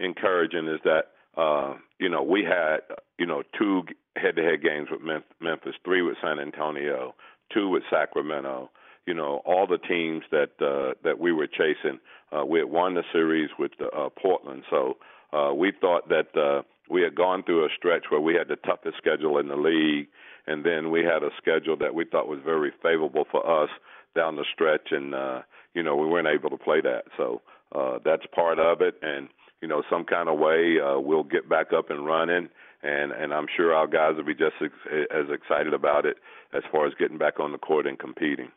encouraging 0.00 0.66
is 0.66 0.80
that 0.84 1.04
uh, 1.36 1.74
you 1.98 2.08
know, 2.08 2.22
we 2.22 2.44
had, 2.44 2.78
you 3.18 3.26
know, 3.26 3.42
two 3.58 3.82
head-to-head 4.16 4.62
games 4.62 4.88
with 4.90 5.00
Memphis, 5.40 5.74
three 5.84 6.02
with 6.02 6.16
San 6.22 6.38
Antonio, 6.38 7.14
two 7.52 7.68
with 7.68 7.82
Sacramento. 7.90 8.70
You 9.06 9.14
know, 9.14 9.42
all 9.44 9.66
the 9.66 9.78
teams 9.78 10.22
that 10.30 10.50
uh, 10.60 10.94
that 11.04 11.18
we 11.18 11.32
were 11.32 11.46
chasing. 11.46 11.98
Uh, 12.32 12.44
we 12.44 12.58
had 12.58 12.70
won 12.70 12.94
the 12.94 13.02
series 13.12 13.50
with 13.58 13.72
uh, 13.80 14.08
Portland, 14.20 14.62
so 14.70 14.96
uh, 15.34 15.52
we 15.52 15.72
thought 15.80 16.08
that 16.08 16.36
uh, 16.36 16.62
we 16.88 17.02
had 17.02 17.14
gone 17.14 17.42
through 17.42 17.64
a 17.64 17.68
stretch 17.76 18.04
where 18.10 18.20
we 18.20 18.34
had 18.34 18.48
the 18.48 18.56
toughest 18.56 18.96
schedule 18.98 19.38
in 19.38 19.48
the 19.48 19.56
league, 19.56 20.08
and 20.46 20.64
then 20.64 20.90
we 20.90 21.00
had 21.00 21.22
a 21.22 21.30
schedule 21.38 21.76
that 21.78 21.94
we 21.94 22.04
thought 22.04 22.28
was 22.28 22.40
very 22.44 22.72
favorable 22.82 23.24
for 23.30 23.44
us 23.64 23.70
down 24.14 24.36
the 24.36 24.44
stretch, 24.52 24.88
and 24.92 25.14
uh, 25.14 25.42
you 25.74 25.82
know, 25.82 25.96
we 25.96 26.06
weren't 26.06 26.28
able 26.28 26.50
to 26.50 26.56
play 26.56 26.80
that. 26.80 27.04
So 27.16 27.42
uh, 27.74 27.98
that's 28.04 28.22
part 28.34 28.58
of 28.58 28.80
it, 28.80 28.94
and 29.02 29.28
you 29.60 29.68
know, 29.68 29.82
some 29.90 30.04
kind 30.04 30.28
of 30.28 30.38
way 30.38 30.76
uh, 30.80 31.00
we'll 31.00 31.24
get 31.24 31.48
back 31.48 31.72
up 31.72 31.90
and 31.90 32.06
running, 32.06 32.48
and 32.82 33.12
and 33.12 33.34
I'm 33.34 33.46
sure 33.56 33.74
our 33.74 33.86
guys 33.86 34.16
will 34.16 34.24
be 34.24 34.34
just 34.34 34.56
ex- 34.62 35.08
as 35.10 35.26
excited 35.32 35.74
about 35.74 36.06
it 36.06 36.18
as 36.52 36.62
far 36.70 36.86
as 36.86 36.92
getting 36.98 37.18
back 37.18 37.40
on 37.40 37.52
the 37.52 37.58
court 37.58 37.86
and 37.86 37.98
competing. 37.98 38.50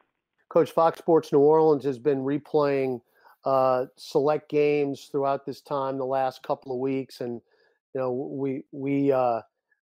Coach 0.50 0.72
Fox 0.72 1.00
Sports 1.00 1.32
New 1.34 1.40
Orleans 1.40 1.84
has 1.84 1.98
been 1.98 2.20
replaying 2.20 3.02
uh, 3.48 3.86
select 3.96 4.50
games 4.50 5.08
throughout 5.10 5.46
this 5.46 5.62
time, 5.62 5.98
the 5.98 6.06
last 6.06 6.44
couple 6.44 6.74
of 6.74 6.80
weeks, 6.80 7.22
and 7.22 7.40
you 7.96 8.02
know 8.02 8.12
we 8.12 8.66
we 8.74 9.10
uh, 9.14 9.40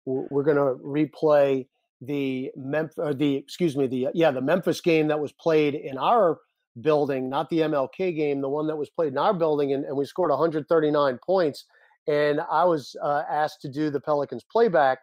we're 0.07 0.43
going 0.43 0.57
to 0.57 0.83
replay 0.83 1.67
the 2.01 2.51
Memphis, 2.57 3.17
the 3.17 3.37
excuse 3.37 3.77
me, 3.77 3.87
the 3.87 4.09
yeah 4.15 4.31
the 4.31 4.41
Memphis 4.41 4.81
game 4.81 5.09
that 5.09 5.21
was 5.21 5.33
played 5.33 5.75
in 5.75 5.99
our 5.99 6.39
building, 6.81 7.29
not 7.29 7.51
the 7.51 7.59
MLK 7.59 8.17
game, 8.17 8.41
the 8.41 8.49
one 8.49 8.67
that 8.67 8.77
was 8.77 8.89
played 8.89 9.13
in 9.13 9.19
our 9.19 9.35
building, 9.35 9.75
and, 9.75 9.85
and 9.85 9.95
we 9.95 10.07
scored 10.07 10.31
139 10.31 11.19
points. 11.19 11.67
And 12.09 12.41
I 12.51 12.65
was 12.65 12.97
uh, 13.03 13.25
asked 13.31 13.61
to 13.61 13.69
do 13.69 13.91
the 13.91 14.01
Pelicans 14.01 14.43
playback, 14.51 15.01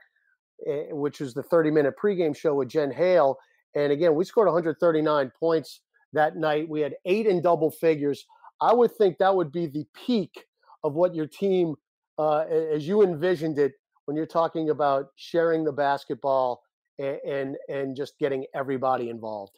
eh, 0.65 0.85
which 0.89 1.19
was 1.19 1.35
the 1.35 1.43
30 1.43 1.69
minute 1.69 1.93
pregame 2.03 2.35
show 2.35 2.55
with 2.55 2.69
Jen 2.69 2.89
Hale. 2.89 3.37
And 3.75 3.91
again, 3.91 4.15
we 4.15 4.25
scored 4.25 4.47
139 4.47 5.31
points 5.39 5.81
that 6.13 6.37
night. 6.37 6.67
We 6.67 6.81
had 6.81 6.95
eight 7.05 7.27
in 7.27 7.43
double 7.43 7.69
figures. 7.69 8.25
I 8.61 8.73
would 8.73 8.91
think 8.91 9.17
that 9.19 9.35
would 9.35 9.51
be 9.51 9.67
the 9.67 9.85
peak 10.05 10.45
of 10.83 10.93
what 10.93 11.13
your 11.13 11.27
team, 11.27 11.75
uh, 12.17 12.39
as 12.39 12.87
you 12.87 13.03
envisioned 13.03 13.59
it, 13.59 13.73
when 14.05 14.15
you're 14.15 14.25
talking 14.25 14.69
about 14.69 15.07
sharing 15.15 15.63
the 15.63 15.71
basketball 15.71 16.63
and, 16.97 17.17
and, 17.27 17.57
and 17.69 17.95
just 17.95 18.17
getting 18.19 18.45
everybody 18.53 19.09
involved. 19.09 19.53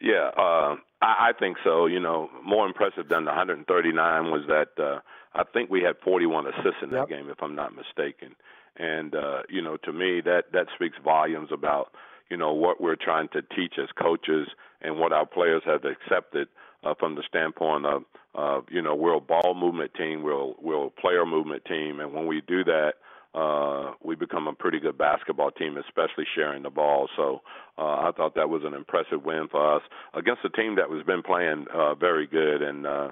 Yeah, 0.00 0.30
uh, 0.36 0.76
I, 1.02 1.30
I 1.30 1.32
think 1.38 1.56
so. 1.64 1.86
You 1.86 2.00
know, 2.00 2.30
more 2.44 2.66
impressive 2.66 3.08
than 3.08 3.24
the 3.24 3.30
139 3.30 4.30
was 4.30 4.42
that 4.48 4.82
uh, 4.82 5.00
I 5.34 5.44
think 5.52 5.70
we 5.70 5.82
had 5.82 5.96
41 6.04 6.46
assists 6.46 6.82
in 6.82 6.90
that 6.90 6.96
yep. 6.96 7.08
game, 7.08 7.30
if 7.30 7.42
I'm 7.42 7.54
not 7.54 7.74
mistaken. 7.74 8.36
And 8.76 9.14
uh, 9.14 9.42
you 9.48 9.62
know, 9.62 9.78
to 9.84 9.92
me, 9.92 10.20
that 10.22 10.52
that 10.52 10.66
speaks 10.74 10.96
volumes 11.02 11.48
about 11.50 11.94
you 12.30 12.36
know 12.36 12.52
what 12.52 12.80
we're 12.80 12.96
trying 12.96 13.28
to 13.28 13.40
teach 13.40 13.74
as 13.82 13.88
coaches 14.00 14.48
and 14.82 14.98
what 14.98 15.12
our 15.12 15.26
players 15.26 15.62
have 15.64 15.84
accepted 15.84 16.48
uh, 16.84 16.94
from 16.98 17.14
the 17.14 17.22
standpoint 17.28 17.86
of, 17.86 18.02
uh, 18.34 18.60
you 18.70 18.82
know, 18.82 18.94
we're 18.94 19.14
a 19.16 19.20
ball 19.20 19.54
movement 19.54 19.92
team, 19.94 20.22
we're 20.22 20.52
we're 20.60 20.86
a 20.86 20.90
player 20.90 21.26
movement 21.26 21.64
team, 21.64 22.00
and 22.00 22.12
when 22.12 22.26
we 22.26 22.42
do 22.46 22.64
that, 22.64 22.94
uh, 23.34 23.92
we 24.02 24.14
become 24.14 24.46
a 24.46 24.52
pretty 24.54 24.80
good 24.80 24.96
basketball 24.96 25.50
team, 25.50 25.76
especially 25.76 26.24
sharing 26.34 26.62
the 26.62 26.70
ball. 26.70 27.08
So 27.16 27.42
uh, 27.78 27.82
I 28.08 28.10
thought 28.16 28.34
that 28.36 28.48
was 28.48 28.62
an 28.64 28.74
impressive 28.74 29.24
win 29.24 29.48
for 29.50 29.76
us 29.76 29.82
against 30.14 30.44
a 30.44 30.50
team 30.50 30.76
that 30.76 30.88
was 30.90 31.02
been 31.04 31.22
playing 31.22 31.66
uh, 31.72 31.94
very 31.94 32.26
good, 32.26 32.62
and 32.62 32.86
uh, 32.86 33.10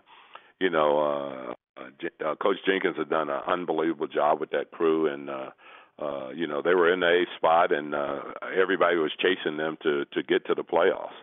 you 0.61 0.71
know, 0.71 0.99
uh, 0.99 1.81
uh, 1.81 2.27
uh, 2.27 2.35
Coach 2.37 2.57
Jenkins 2.67 2.97
had 2.97 3.11
done 3.11 3.29
an 3.29 3.41
unbelievable 3.47 4.07
job 4.07 4.41
with 4.41 4.51
that 4.51 4.71
crew, 4.71 5.13
and 5.13 5.29
uh, 5.29 5.51
uh, 5.99 6.31
you 6.31 6.47
know 6.47 6.63
they 6.63 6.75
were 6.75 6.93
in 6.93 7.01
the 7.01 7.11
eighth 7.11 7.37
spot, 7.37 7.73
and 7.73 7.95
uh, 7.95 8.21
everybody 8.59 8.97
was 8.97 9.13
chasing 9.21 9.57
them 9.57 9.77
to 9.83 10.05
to 10.13 10.23
get 10.23 10.47
to 10.47 10.55
the 10.55 10.65
playoffs. 10.65 11.17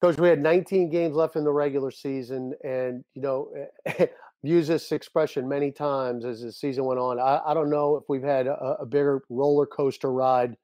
Coach, 0.00 0.18
we 0.18 0.28
had 0.28 0.40
19 0.40 0.90
games 0.90 1.16
left 1.16 1.36
in 1.36 1.44
the 1.44 1.52
regular 1.52 1.90
season, 1.90 2.54
and 2.62 3.04
you 3.14 3.22
know, 3.22 3.50
eh, 3.86 4.06
use 4.42 4.68
this 4.68 4.92
expression 4.92 5.48
many 5.48 5.72
times 5.72 6.24
as 6.24 6.42
the 6.42 6.52
season 6.52 6.84
went 6.84 7.00
on. 7.00 7.18
I, 7.18 7.40
I 7.46 7.54
don't 7.54 7.70
know 7.70 7.96
if 7.96 8.04
we've 8.08 8.22
had 8.22 8.46
a, 8.46 8.76
a, 8.80 8.86
bigger 8.86 9.22
roller 9.28 9.66
coaster 9.66 10.12
ride 10.12 10.56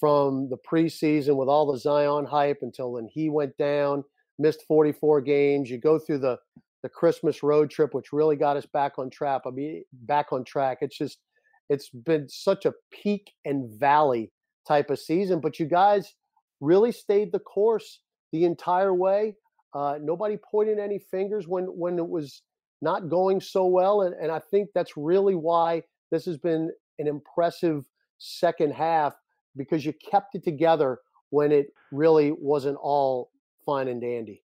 from 0.00 0.48
the 0.50 0.56
preseason 0.56 1.36
with 1.36 1.48
all 1.48 1.70
the 1.70 1.78
Zion 1.78 2.24
hype 2.24 2.58
until 2.62 2.94
then 2.94 3.08
he 3.12 3.28
went 3.28 3.56
down, 3.56 4.02
missed 4.40 4.64
44 4.66 5.20
games. 5.20 5.70
You 5.70 5.78
go 5.78 6.00
through 6.00 6.18
the 6.18 6.38
the 6.82 6.88
Christmas 6.88 7.42
road 7.42 7.70
trip, 7.70 7.94
which 7.94 8.12
really 8.12 8.36
got 8.36 8.56
us 8.56 8.66
back 8.66 8.98
on 8.98 9.08
track. 9.08 9.42
I 9.46 9.50
mean, 9.50 9.84
back 9.92 10.32
on 10.32 10.44
track. 10.44 10.78
It's 10.80 10.98
just, 10.98 11.18
it's 11.68 11.88
been 11.88 12.28
such 12.28 12.66
a 12.66 12.74
peak 12.90 13.32
and 13.44 13.70
valley 13.78 14.32
type 14.66 14.90
of 14.90 14.98
season. 14.98 15.40
But 15.40 15.58
you 15.60 15.66
guys 15.66 16.14
really 16.60 16.92
stayed 16.92 17.32
the 17.32 17.38
course 17.38 18.00
the 18.32 18.44
entire 18.44 18.94
way. 18.94 19.34
Uh, 19.74 19.98
nobody 20.00 20.36
pointed 20.36 20.78
any 20.78 20.98
fingers 20.98 21.46
when 21.46 21.64
when 21.64 21.98
it 21.98 22.08
was 22.08 22.42
not 22.80 23.08
going 23.08 23.40
so 23.40 23.66
well, 23.66 24.02
and, 24.02 24.14
and 24.14 24.30
I 24.30 24.38
think 24.38 24.70
that's 24.74 24.96
really 24.96 25.34
why 25.34 25.82
this 26.10 26.24
has 26.26 26.36
been 26.36 26.70
an 26.98 27.06
impressive 27.06 27.84
second 28.18 28.72
half 28.72 29.14
because 29.56 29.84
you 29.84 29.92
kept 29.92 30.34
it 30.34 30.44
together 30.44 30.98
when 31.30 31.52
it 31.52 31.68
really 31.90 32.32
wasn't 32.32 32.76
all 32.80 33.30
fine 33.64 33.88
and 33.88 34.00
dandy. 34.00 34.42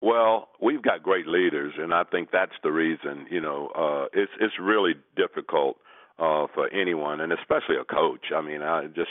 Well, 0.00 0.48
we've 0.60 0.82
got 0.82 1.02
great 1.02 1.26
leaders, 1.26 1.72
and 1.78 1.92
I 1.92 2.04
think 2.04 2.30
that's 2.30 2.52
the 2.62 2.70
reason. 2.70 3.26
You 3.30 3.40
know, 3.40 3.68
uh, 3.74 4.06
it's 4.12 4.32
it's 4.40 4.54
really 4.60 4.94
difficult 5.16 5.76
uh, 6.18 6.46
for 6.54 6.68
anyone, 6.72 7.20
and 7.20 7.32
especially 7.32 7.76
a 7.80 7.84
coach. 7.84 8.32
I 8.34 8.40
mean, 8.40 8.62
I 8.62 8.86
just 8.86 9.10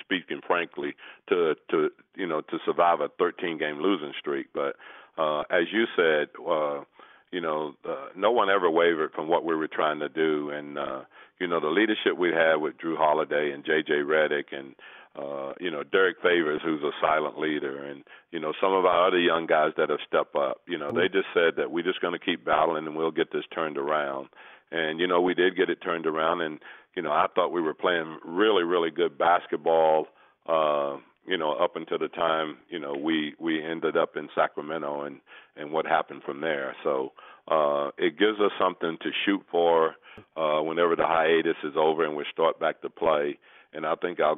speaking 0.00 0.40
frankly 0.46 0.94
to 1.28 1.54
to 1.70 1.90
you 2.16 2.26
know 2.26 2.40
to 2.42 2.58
survive 2.64 3.00
a 3.00 3.08
13 3.18 3.58
game 3.58 3.80
losing 3.80 4.12
streak. 4.18 4.46
But 4.54 4.76
uh, 5.18 5.40
as 5.50 5.64
you 5.72 5.84
said, 5.96 6.28
uh, 6.38 6.84
you 7.32 7.40
know, 7.40 7.74
uh, 7.84 8.08
no 8.16 8.30
one 8.30 8.50
ever 8.50 8.70
wavered 8.70 9.12
from 9.12 9.28
what 9.28 9.44
we 9.44 9.56
were 9.56 9.68
trying 9.68 9.98
to 10.00 10.08
do, 10.08 10.50
and 10.50 10.78
uh, 10.78 11.02
you 11.40 11.48
know 11.48 11.60
the 11.60 11.66
leadership 11.66 12.16
we 12.16 12.30
had 12.30 12.56
with 12.56 12.78
Jrue 12.78 12.96
Holiday 12.96 13.50
and 13.52 13.64
J.J. 13.64 13.92
Redick 13.92 14.52
and 14.52 14.74
uh, 15.16 15.52
you 15.58 15.70
know 15.70 15.82
Derrick 15.82 16.18
Favors, 16.22 16.60
who's 16.64 16.82
a 16.82 16.92
silent 17.00 17.38
leader, 17.38 17.84
and 17.84 18.04
you 18.30 18.38
know 18.38 18.52
some 18.60 18.72
of 18.72 18.84
our 18.84 19.08
other 19.08 19.18
young 19.18 19.46
guys 19.46 19.72
that 19.76 19.90
have 19.90 19.98
stepped 20.06 20.36
up. 20.36 20.60
You 20.68 20.78
know, 20.78 20.92
they 20.92 21.08
just 21.08 21.26
said 21.34 21.54
that 21.56 21.72
we're 21.72 21.84
just 21.84 22.00
going 22.00 22.18
to 22.18 22.24
keep 22.24 22.44
battling 22.44 22.86
and 22.86 22.96
we'll 22.96 23.10
get 23.10 23.32
this 23.32 23.44
turned 23.52 23.78
around. 23.78 24.28
And 24.70 24.98
you 25.00 25.06
know, 25.06 25.20
we 25.20 25.34
did 25.34 25.56
get 25.56 25.70
it 25.70 25.80
turned 25.82 26.06
around, 26.06 26.40
and 26.40 26.58
you 26.96 27.02
know, 27.02 27.10
I 27.10 27.26
thought 27.34 27.52
we 27.52 27.60
were 27.60 27.74
playing 27.74 28.18
really, 28.24 28.64
really 28.64 28.90
good 28.90 29.18
basketball. 29.18 30.06
Uh, 30.46 30.98
you 31.26 31.38
know, 31.38 31.52
up 31.52 31.76
until 31.76 31.98
the 31.98 32.08
time 32.08 32.58
you 32.68 32.78
know 32.78 32.94
we 32.94 33.34
we 33.38 33.64
ended 33.64 33.96
up 33.96 34.16
in 34.16 34.28
Sacramento, 34.34 35.02
and 35.02 35.20
and 35.56 35.72
what 35.72 35.86
happened 35.86 36.22
from 36.24 36.40
there. 36.40 36.74
So 36.82 37.12
uh, 37.48 37.90
it 37.98 38.18
gives 38.18 38.40
us 38.40 38.52
something 38.58 38.96
to 39.02 39.10
shoot 39.24 39.42
for 39.50 39.94
uh, 40.36 40.60
whenever 40.62 40.96
the 40.96 41.06
hiatus 41.06 41.56
is 41.62 41.74
over 41.76 42.04
and 42.04 42.16
we 42.16 42.24
start 42.32 42.58
back 42.58 42.80
to 42.82 42.90
play. 42.90 43.38
And 43.72 43.84
I 43.84 43.94
think 43.96 44.20
our 44.20 44.36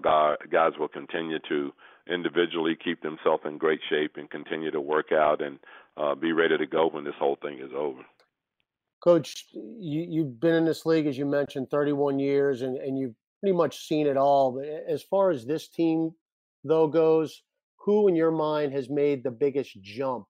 guys 0.50 0.72
will 0.78 0.88
continue 0.88 1.38
to 1.48 1.72
individually 2.08 2.76
keep 2.82 3.02
themselves 3.02 3.42
in 3.44 3.58
great 3.58 3.80
shape 3.88 4.12
and 4.16 4.30
continue 4.30 4.70
to 4.70 4.80
work 4.80 5.12
out 5.12 5.42
and 5.42 5.58
uh, 5.96 6.14
be 6.14 6.32
ready 6.32 6.56
to 6.56 6.66
go 6.66 6.88
when 6.88 7.04
this 7.04 7.14
whole 7.18 7.36
thing 7.40 7.58
is 7.58 7.70
over. 7.76 8.00
Coach, 9.06 9.46
you, 9.52 10.04
you've 10.08 10.40
been 10.40 10.54
in 10.54 10.64
this 10.64 10.84
league, 10.84 11.06
as 11.06 11.16
you 11.16 11.26
mentioned, 11.26 11.70
31 11.70 12.18
years, 12.18 12.62
and, 12.62 12.76
and 12.76 12.98
you've 12.98 13.14
pretty 13.40 13.56
much 13.56 13.86
seen 13.86 14.08
it 14.08 14.16
all. 14.16 14.50
But 14.50 14.64
as 14.92 15.04
far 15.04 15.30
as 15.30 15.46
this 15.46 15.68
team, 15.68 16.10
though, 16.64 16.88
goes, 16.88 17.42
who 17.76 18.08
in 18.08 18.16
your 18.16 18.32
mind 18.32 18.72
has 18.72 18.90
made 18.90 19.22
the 19.22 19.30
biggest 19.30 19.80
jump 19.80 20.26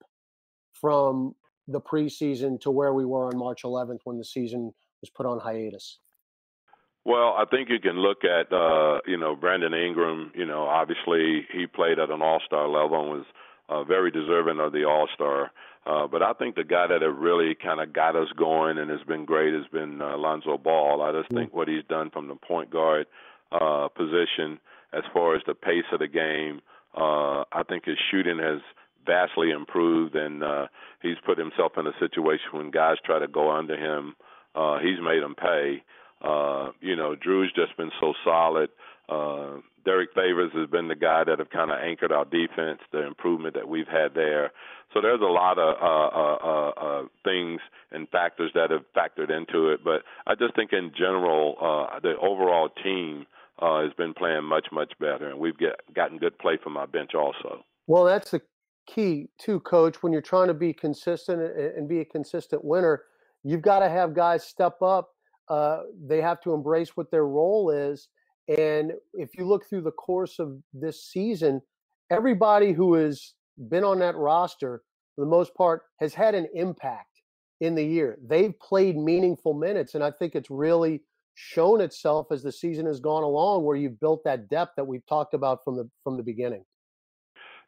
from 0.78 1.34
the 1.68 1.80
preseason 1.80 2.60
to 2.60 2.70
where 2.70 2.92
we 2.92 3.06
were 3.06 3.28
on 3.28 3.38
March 3.38 3.62
11th 3.64 4.00
when 4.04 4.18
the 4.18 4.24
season 4.24 4.70
was 5.00 5.08
put 5.08 5.24
on 5.24 5.40
hiatus? 5.40 6.00
Well, 7.06 7.34
I 7.38 7.44
think 7.50 7.70
you 7.70 7.78
can 7.80 7.96
look 7.96 8.24
at 8.24 8.52
uh, 8.52 8.98
you 9.06 9.16
know 9.16 9.36
Brandon 9.36 9.72
Ingram. 9.72 10.32
You 10.34 10.44
know, 10.44 10.64
obviously 10.64 11.46
he 11.50 11.66
played 11.66 11.98
at 11.98 12.10
an 12.10 12.20
All 12.20 12.42
Star 12.44 12.68
level 12.68 13.00
and 13.00 13.10
was 13.10 13.26
uh, 13.70 13.84
very 13.84 14.10
deserving 14.10 14.60
of 14.60 14.72
the 14.72 14.84
All 14.84 15.08
Star. 15.14 15.50
Uh, 15.86 16.06
but 16.08 16.20
I 16.20 16.32
think 16.32 16.56
the 16.56 16.64
guy 16.64 16.88
that 16.88 17.02
have 17.02 17.16
really 17.16 17.54
kind 17.54 17.80
of 17.80 17.92
got 17.92 18.16
us 18.16 18.28
going 18.36 18.76
and 18.76 18.90
has 18.90 19.02
been 19.06 19.24
great 19.24 19.54
has 19.54 19.66
been 19.72 20.02
uh, 20.02 20.18
Lonzo 20.18 20.58
Ball. 20.58 21.00
I 21.00 21.12
just 21.12 21.32
think 21.32 21.54
what 21.54 21.68
he's 21.68 21.84
done 21.88 22.10
from 22.10 22.26
the 22.26 22.34
point 22.34 22.70
guard 22.70 23.06
uh, 23.52 23.86
position, 23.88 24.58
as 24.92 25.04
far 25.12 25.36
as 25.36 25.42
the 25.46 25.54
pace 25.54 25.84
of 25.92 26.00
the 26.00 26.08
game, 26.08 26.60
uh, 26.96 27.44
I 27.52 27.62
think 27.68 27.84
his 27.84 27.98
shooting 28.10 28.38
has 28.38 28.60
vastly 29.06 29.50
improved, 29.50 30.16
and 30.16 30.42
uh, 30.42 30.66
he's 31.02 31.16
put 31.24 31.38
himself 31.38 31.72
in 31.76 31.86
a 31.86 31.92
situation 32.00 32.46
when 32.50 32.72
guys 32.72 32.96
try 33.04 33.20
to 33.20 33.28
go 33.28 33.52
under 33.52 33.76
him, 33.76 34.16
uh, 34.56 34.78
he's 34.78 34.98
made 35.00 35.22
them 35.22 35.36
pay. 35.36 35.84
Uh, 36.20 36.70
you 36.80 36.96
know, 36.96 37.14
Jrue's 37.14 37.52
just 37.54 37.76
been 37.76 37.92
so 38.00 38.14
solid. 38.24 38.70
Uh, 39.08 39.58
Derrick 39.86 40.10
Favors 40.14 40.50
has 40.54 40.68
been 40.68 40.88
the 40.88 40.96
guy 40.96 41.22
that 41.24 41.38
have 41.38 41.50
kind 41.50 41.70
of 41.70 41.78
anchored 41.78 42.10
our 42.10 42.24
defense, 42.24 42.80
the 42.92 43.06
improvement 43.06 43.54
that 43.54 43.68
we've 43.68 43.86
had 43.86 44.14
there. 44.14 44.50
So 44.92 45.00
there's 45.00 45.20
a 45.20 45.24
lot 45.24 45.58
of 45.58 45.76
uh, 45.80 46.16
uh, 46.16 46.38
uh, 46.44 46.70
uh, 46.70 47.02
things 47.24 47.60
and 47.92 48.08
factors 48.08 48.50
that 48.54 48.70
have 48.70 48.82
factored 48.96 49.30
into 49.30 49.68
it. 49.68 49.84
But 49.84 50.02
I 50.26 50.34
just 50.34 50.56
think 50.56 50.72
in 50.72 50.90
general, 50.96 51.56
uh, 51.60 52.00
the 52.00 52.14
overall 52.20 52.68
team 52.82 53.26
uh, 53.60 53.82
has 53.82 53.92
been 53.96 54.12
playing 54.12 54.44
much, 54.44 54.66
much 54.72 54.92
better, 54.98 55.30
and 55.30 55.38
we've 55.38 55.56
get, 55.56 55.76
gotten 55.94 56.18
good 56.18 56.36
play 56.38 56.58
from 56.62 56.76
our 56.76 56.88
bench 56.88 57.14
also. 57.14 57.64
Well, 57.86 58.04
that's 58.04 58.32
the 58.32 58.42
key 58.88 59.28
too, 59.38 59.60
Coach. 59.60 60.02
When 60.02 60.12
you're 60.12 60.20
trying 60.20 60.48
to 60.48 60.54
be 60.54 60.72
consistent 60.72 61.40
and 61.40 61.88
be 61.88 62.00
a 62.00 62.04
consistent 62.04 62.64
winner, 62.64 63.04
you've 63.44 63.62
got 63.62 63.78
to 63.78 63.88
have 63.88 64.14
guys 64.14 64.42
step 64.42 64.82
up. 64.82 65.10
Uh, 65.48 65.82
they 66.04 66.20
have 66.20 66.40
to 66.40 66.52
embrace 66.54 66.96
what 66.96 67.12
their 67.12 67.26
role 67.26 67.70
is 67.70 68.08
and 68.48 68.92
if 69.12 69.36
you 69.36 69.46
look 69.46 69.68
through 69.68 69.82
the 69.82 69.92
course 69.92 70.38
of 70.38 70.58
this 70.72 71.04
season, 71.04 71.60
everybody 72.10 72.72
who 72.72 72.94
has 72.94 73.34
been 73.68 73.84
on 73.84 73.98
that 74.00 74.16
roster, 74.16 74.82
for 75.14 75.24
the 75.24 75.30
most 75.30 75.54
part, 75.54 75.82
has 76.00 76.14
had 76.14 76.34
an 76.34 76.46
impact 76.54 77.22
in 77.60 77.74
the 77.74 77.84
year. 77.84 78.18
They've 78.24 78.58
played 78.60 78.96
meaningful 78.96 79.54
minutes, 79.54 79.94
and 79.94 80.04
I 80.04 80.10
think 80.10 80.34
it's 80.34 80.50
really 80.50 81.02
shown 81.34 81.80
itself 81.80 82.28
as 82.30 82.42
the 82.42 82.52
season 82.52 82.86
has 82.86 83.00
gone 83.00 83.22
along, 83.22 83.64
where 83.64 83.76
you've 83.76 84.00
built 84.00 84.22
that 84.24 84.48
depth 84.48 84.72
that 84.76 84.86
we've 84.86 85.06
talked 85.06 85.34
about 85.34 85.64
from 85.64 85.76
the 85.76 85.88
from 86.04 86.16
the 86.16 86.22
beginning. 86.22 86.64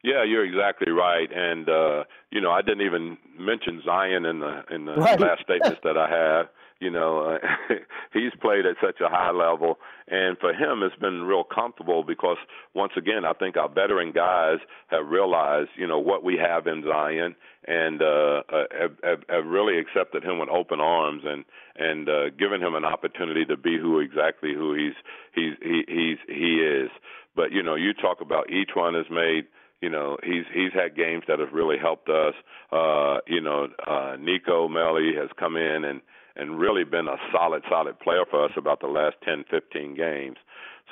Yeah, 0.04 0.22
you're 0.22 0.44
exactly 0.44 0.92
right, 0.92 1.28
and 1.34 1.68
uh, 1.68 2.04
you 2.30 2.40
know 2.40 2.50
I 2.50 2.62
didn't 2.62 2.82
even 2.82 3.18
mention 3.36 3.82
Zion 3.84 4.26
in 4.26 4.40
the 4.40 4.62
in 4.70 4.84
the 4.84 4.94
right. 4.94 5.18
last 5.18 5.42
statements 5.42 5.80
that 5.82 5.96
I 5.96 6.08
have. 6.08 6.46
You 6.80 6.90
know, 6.90 7.36
uh, 7.36 7.74
he's 8.12 8.32
played 8.40 8.64
at 8.64 8.76
such 8.80 9.00
a 9.00 9.08
high 9.08 9.32
level, 9.32 9.78
and 10.06 10.38
for 10.38 10.52
him, 10.52 10.82
it's 10.82 10.94
been 10.96 11.22
real 11.22 11.42
comfortable 11.42 12.04
because 12.04 12.36
once 12.74 12.92
again, 12.96 13.24
I 13.24 13.32
think 13.32 13.56
our 13.56 13.68
veteran 13.68 14.12
guys 14.12 14.58
have 14.88 15.08
realized, 15.08 15.70
you 15.76 15.88
know, 15.88 15.98
what 15.98 16.22
we 16.22 16.36
have 16.36 16.68
in 16.68 16.84
Zion, 16.86 17.34
and 17.66 18.00
uh, 18.00 18.42
uh, 18.48 18.64
have, 18.80 18.92
have, 19.02 19.22
have 19.28 19.46
really 19.46 19.78
accepted 19.78 20.22
him 20.22 20.38
with 20.38 20.48
open 20.50 20.80
arms 20.80 21.22
and 21.24 21.44
and 21.76 22.08
uh, 22.08 22.30
given 22.38 22.62
him 22.62 22.74
an 22.74 22.84
opportunity 22.84 23.44
to 23.44 23.56
be 23.56 23.76
who 23.76 23.98
exactly 23.98 24.54
who 24.54 24.74
he's 24.74 24.94
he's 25.34 25.54
he, 25.60 25.82
he's 25.88 26.18
he 26.28 26.56
is. 26.60 26.90
But 27.34 27.50
you 27.50 27.62
know, 27.62 27.74
you 27.74 27.92
talk 27.92 28.20
about 28.20 28.50
each 28.50 28.70
one 28.74 28.94
has 28.94 29.06
made 29.10 29.46
you 29.80 29.90
know, 29.90 30.16
he's 30.24 30.44
he's 30.52 30.72
had 30.72 30.96
games 30.96 31.22
that 31.28 31.38
have 31.38 31.52
really 31.52 31.76
helped 31.78 32.08
us. 32.08 32.34
Uh, 32.72 33.18
you 33.26 33.40
know, 33.40 33.68
uh, 33.86 34.16
Nico 34.18 34.68
Melli 34.68 35.16
has 35.16 35.30
come 35.38 35.56
in 35.56 35.84
and 35.84 36.00
and 36.38 36.58
really 36.58 36.84
been 36.84 37.08
a 37.08 37.16
solid, 37.32 37.62
solid 37.68 37.98
player 38.00 38.24
for 38.30 38.44
us 38.44 38.52
about 38.56 38.80
the 38.80 38.86
last 38.86 39.16
10, 39.24 39.44
15 39.50 39.94
games. 39.94 40.36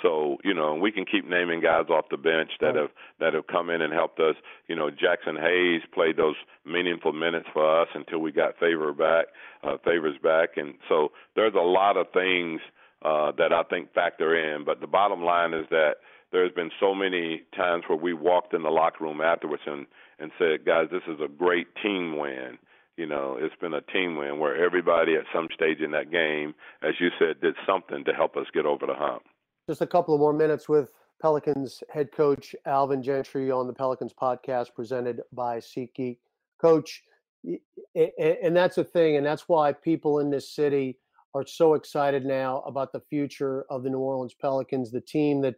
So 0.03 0.37
you 0.45 0.53
know, 0.53 0.75
we 0.75 0.93
can 0.93 1.05
keep 1.05 1.27
naming 1.27 1.61
guys 1.61 1.87
off 1.89 2.07
the 2.11 2.19
bench 2.19 2.51
that 2.61 2.75
have 2.75 2.91
that 3.19 3.33
have 3.33 3.47
come 3.47 3.71
in 3.71 3.81
and 3.81 3.93
helped 3.93 4.21
us. 4.21 4.37
You 4.69 4.77
know, 4.77 4.91
Jaxson 4.91 5.41
Hayes 5.41 5.83
played 5.95 6.17
those 6.17 6.35
meaningful 6.67 7.13
minutes 7.13 7.47
for 7.53 7.83
us 7.83 7.89
until 7.95 8.19
we 8.19 8.31
got 8.31 8.59
Favor 8.59 8.93
back, 8.93 9.27
uh, 9.63 9.79
Favors 9.85 10.19
back, 10.23 10.51
and 10.57 10.75
so 10.89 11.13
there's 11.35 11.55
a 11.55 11.65
lot 11.65 11.97
of 11.97 12.09
things 12.13 12.61
uh, 13.03 13.33
that 13.39 13.53
I 13.53 13.63
think 13.63 13.93
factor 13.95 14.37
in. 14.37 14.65
But 14.65 14.81
the 14.81 14.87
bottom 14.87 15.23
line 15.23 15.55
is 15.55 15.67
that 15.71 15.97
there's 16.33 16.53
been 16.53 16.71
so 16.79 16.95
many 16.95 17.43
times 17.57 17.85
where 17.87 17.99
we 17.99 18.13
walked 18.13 18.53
in 18.53 18.63
the 18.63 18.71
locker 18.71 19.05
room 19.05 19.21
afterwards 19.21 19.63
and 19.67 19.87
and 20.19 20.31
said, 20.39 20.65
guys, 20.65 20.87
this 20.91 21.03
is 21.09 21.21
a 21.23 21.29
great 21.29 21.69
team 21.83 22.17
win. 22.17 22.59
You 22.97 23.07
know, 23.07 23.37
it's 23.39 23.55
been 23.61 23.75
a 23.75 23.83
team 23.83 24.17
win 24.17 24.39
where 24.39 24.57
everybody 24.57 25.17
at 25.17 25.25
some 25.35 25.49
stage 25.55 25.81
in 25.81 25.91
that 25.91 26.11
game, 26.11 26.55
as 26.83 26.95
you 26.99 27.11
said, 27.19 27.41
did 27.43 27.55
something 27.67 28.05
to 28.05 28.13
help 28.13 28.37
us 28.37 28.47
get 28.55 28.65
over 28.65 28.87
the 28.87 28.95
hump. 28.95 29.23
Just 29.69 29.83
a 29.83 29.87
couple 29.87 30.15
of 30.15 30.21
more 30.21 30.33
minutes 30.33 30.67
with 30.67 30.91
Pelicans 31.21 31.83
head 31.91 32.11
coach 32.11 32.55
Alvin 32.65 33.03
Gentry 33.03 33.51
on 33.51 33.67
the 33.67 33.73
Pelicans 33.73 34.15
podcast 34.15 34.75
presented 34.75 35.21
by 35.33 35.59
SeatGeek. 35.59 36.19
Coach, 36.59 37.03
and 37.45 38.57
that's 38.57 38.79
a 38.79 38.85
thing, 38.85 39.17
and 39.17 39.27
that's 39.27 39.47
why 39.47 39.73
people 39.73 40.21
in 40.21 40.31
this 40.31 40.55
city 40.55 40.99
are 41.35 41.47
so 41.47 41.75
excited 41.75 42.25
now 42.25 42.61
about 42.61 42.93
the 42.93 43.01
future 43.11 43.67
of 43.69 43.83
the 43.83 43.91
New 43.91 43.99
Orleans 43.99 44.35
Pelicans, 44.41 44.91
the 44.91 45.03
team 45.03 45.43
that 45.43 45.57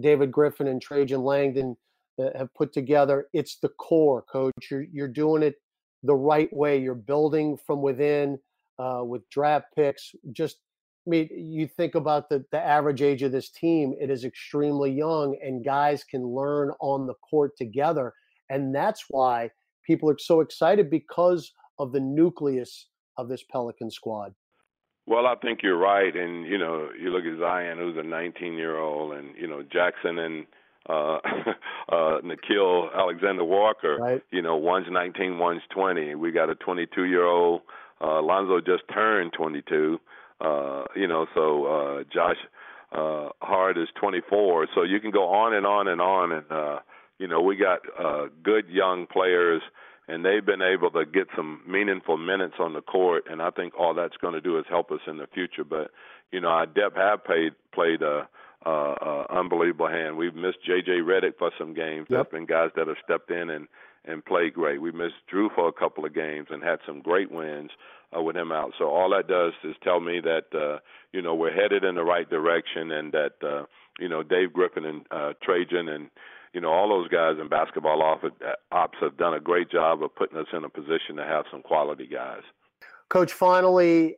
David 0.00 0.32
Griffin 0.32 0.66
and 0.66 0.82
Trajan 0.82 1.22
Langdon 1.22 1.76
uh, 2.20 2.30
have 2.36 2.52
put 2.54 2.72
together. 2.72 3.28
It's 3.32 3.58
the 3.58 3.68
core, 3.68 4.22
coach. 4.22 4.52
You're, 4.68 4.86
you're 4.92 5.06
doing 5.06 5.44
it 5.44 5.54
the 6.02 6.14
right 6.14 6.52
way. 6.52 6.78
You're 6.78 6.94
building 6.94 7.56
from 7.66 7.82
within 7.82 8.38
uh, 8.78 9.02
with 9.04 9.28
draft 9.30 9.66
picks. 9.74 10.14
Just, 10.32 10.56
I 11.06 11.10
mean, 11.10 11.28
you 11.32 11.66
think 11.66 11.94
about 11.94 12.28
the, 12.28 12.44
the 12.52 12.60
average 12.60 13.02
age 13.02 13.22
of 13.22 13.32
this 13.32 13.50
team, 13.50 13.94
it 14.00 14.10
is 14.10 14.24
extremely 14.24 14.90
young, 14.90 15.36
and 15.42 15.64
guys 15.64 16.04
can 16.04 16.26
learn 16.26 16.72
on 16.80 17.06
the 17.06 17.14
court 17.14 17.56
together. 17.56 18.12
And 18.50 18.74
that's 18.74 19.04
why 19.08 19.50
people 19.84 20.10
are 20.10 20.18
so 20.18 20.40
excited 20.40 20.90
because 20.90 21.52
of 21.78 21.92
the 21.92 22.00
nucleus 22.00 22.88
of 23.16 23.28
this 23.28 23.42
Pelican 23.50 23.90
squad. 23.90 24.34
Well, 25.06 25.26
I 25.26 25.36
think 25.36 25.60
you're 25.62 25.78
right, 25.78 26.14
and 26.14 26.44
you 26.46 26.58
know, 26.58 26.88
you 27.00 27.10
look 27.10 27.24
at 27.24 27.38
Zion, 27.38 27.78
who's 27.78 27.96
a 27.96 28.00
19-year-old, 28.00 29.12
and 29.12 29.36
you 29.36 29.46
know 29.46 29.62
Jackson 29.62 30.18
and 30.18 30.46
uh, 30.88 31.18
uh, 31.88 32.20
Nickeil 32.22 32.94
Alexander 32.94 33.44
Walker. 33.44 33.96
Right. 33.96 34.22
You 34.30 34.42
know, 34.42 34.56
one's 34.56 34.86
19, 34.90 35.38
one's 35.38 35.62
20. 35.70 36.14
We 36.14 36.32
got 36.32 36.50
a 36.50 36.54
22-year-old. 36.54 37.62
Uh, 38.00 38.22
Lonzo 38.22 38.60
just 38.60 38.82
turned 38.92 39.32
22. 39.32 39.98
Uh, 40.40 40.84
you 40.94 41.06
know, 41.06 41.26
so 41.34 41.64
uh, 41.64 42.04
Josh 42.12 42.36
uh, 42.92 43.30
Hart 43.40 43.78
is 43.78 43.88
24. 44.00 44.68
So 44.74 44.82
you 44.82 45.00
can 45.00 45.10
go 45.10 45.28
on 45.28 45.54
and 45.54 45.66
on 45.66 45.88
and 45.88 46.00
on, 46.00 46.32
and 46.32 46.44
uh, 46.50 46.78
you 47.18 47.26
know, 47.26 47.40
we 47.40 47.56
got 47.56 47.80
uh, 47.98 48.26
good 48.42 48.68
young 48.68 49.06
players 49.06 49.62
and 50.08 50.24
they've 50.24 50.44
been 50.44 50.62
able 50.62 50.90
to 50.90 51.04
get 51.04 51.26
some 51.34 51.60
meaningful 51.66 52.16
minutes 52.16 52.54
on 52.60 52.74
the 52.74 52.80
court, 52.80 53.24
and 53.28 53.42
I 53.42 53.50
think 53.50 53.74
all 53.78 53.94
that's 53.94 54.16
going 54.18 54.34
to 54.34 54.40
do 54.40 54.58
is 54.58 54.64
help 54.68 54.90
us 54.92 55.00
in 55.06 55.18
the 55.18 55.26
future. 55.26 55.64
But 55.64 55.90
you 56.32 56.40
know, 56.40 56.48
our 56.48 56.66
depth 56.66 56.96
have 56.96 57.24
played 57.24 57.52
played 57.74 58.02
a, 58.02 58.28
a, 58.66 58.94
a 59.30 59.38
unbelievable 59.38 59.88
hand. 59.88 60.16
We've 60.16 60.34
missed 60.34 60.58
J.J. 60.64 61.00
Redick 61.00 61.38
for 61.38 61.50
some 61.58 61.74
games. 61.74 62.06
Yep. 62.08 62.30
There's 62.30 62.40
been 62.40 62.46
guys 62.46 62.70
that 62.76 62.88
have 62.88 62.96
stepped 63.04 63.30
in 63.30 63.50
and 63.50 63.68
and 64.08 64.24
played 64.24 64.54
great. 64.54 64.80
We 64.80 64.92
missed 64.92 65.14
Jrue 65.32 65.52
for 65.52 65.66
a 65.66 65.72
couple 65.72 66.04
of 66.04 66.14
games 66.14 66.46
and 66.50 66.62
had 66.62 66.78
some 66.86 67.00
great 67.00 67.32
wins 67.32 67.72
uh, 68.16 68.22
with 68.22 68.36
him 68.36 68.52
out. 68.52 68.72
So 68.78 68.84
all 68.84 69.10
that 69.10 69.26
does 69.26 69.52
is 69.64 69.74
tell 69.82 69.98
me 69.98 70.20
that 70.20 70.44
uh, 70.54 70.78
you 71.12 71.22
know 71.22 71.34
we're 71.34 71.52
headed 71.52 71.84
in 71.84 71.96
the 71.96 72.04
right 72.04 72.28
direction, 72.28 72.92
and 72.92 73.12
that 73.12 73.32
uh, 73.42 73.64
you 73.98 74.08
know 74.08 74.22
Dave 74.22 74.52
Griffin 74.52 74.84
and 74.84 75.06
uh, 75.10 75.32
Trajan 75.42 75.88
and 75.88 76.10
you 76.56 76.62
know, 76.62 76.70
all 76.70 76.88
those 76.88 77.08
guys 77.08 77.36
in 77.38 77.50
basketball 77.50 78.00
ops 78.72 78.96
have 79.02 79.16
done 79.18 79.34
a 79.34 79.40
great 79.40 79.70
job 79.70 80.02
of 80.02 80.14
putting 80.14 80.38
us 80.38 80.46
in 80.54 80.64
a 80.64 80.70
position 80.70 81.16
to 81.16 81.22
have 81.22 81.44
some 81.50 81.60
quality 81.60 82.06
guys. 82.06 82.40
Coach, 83.10 83.30
finally, 83.30 84.16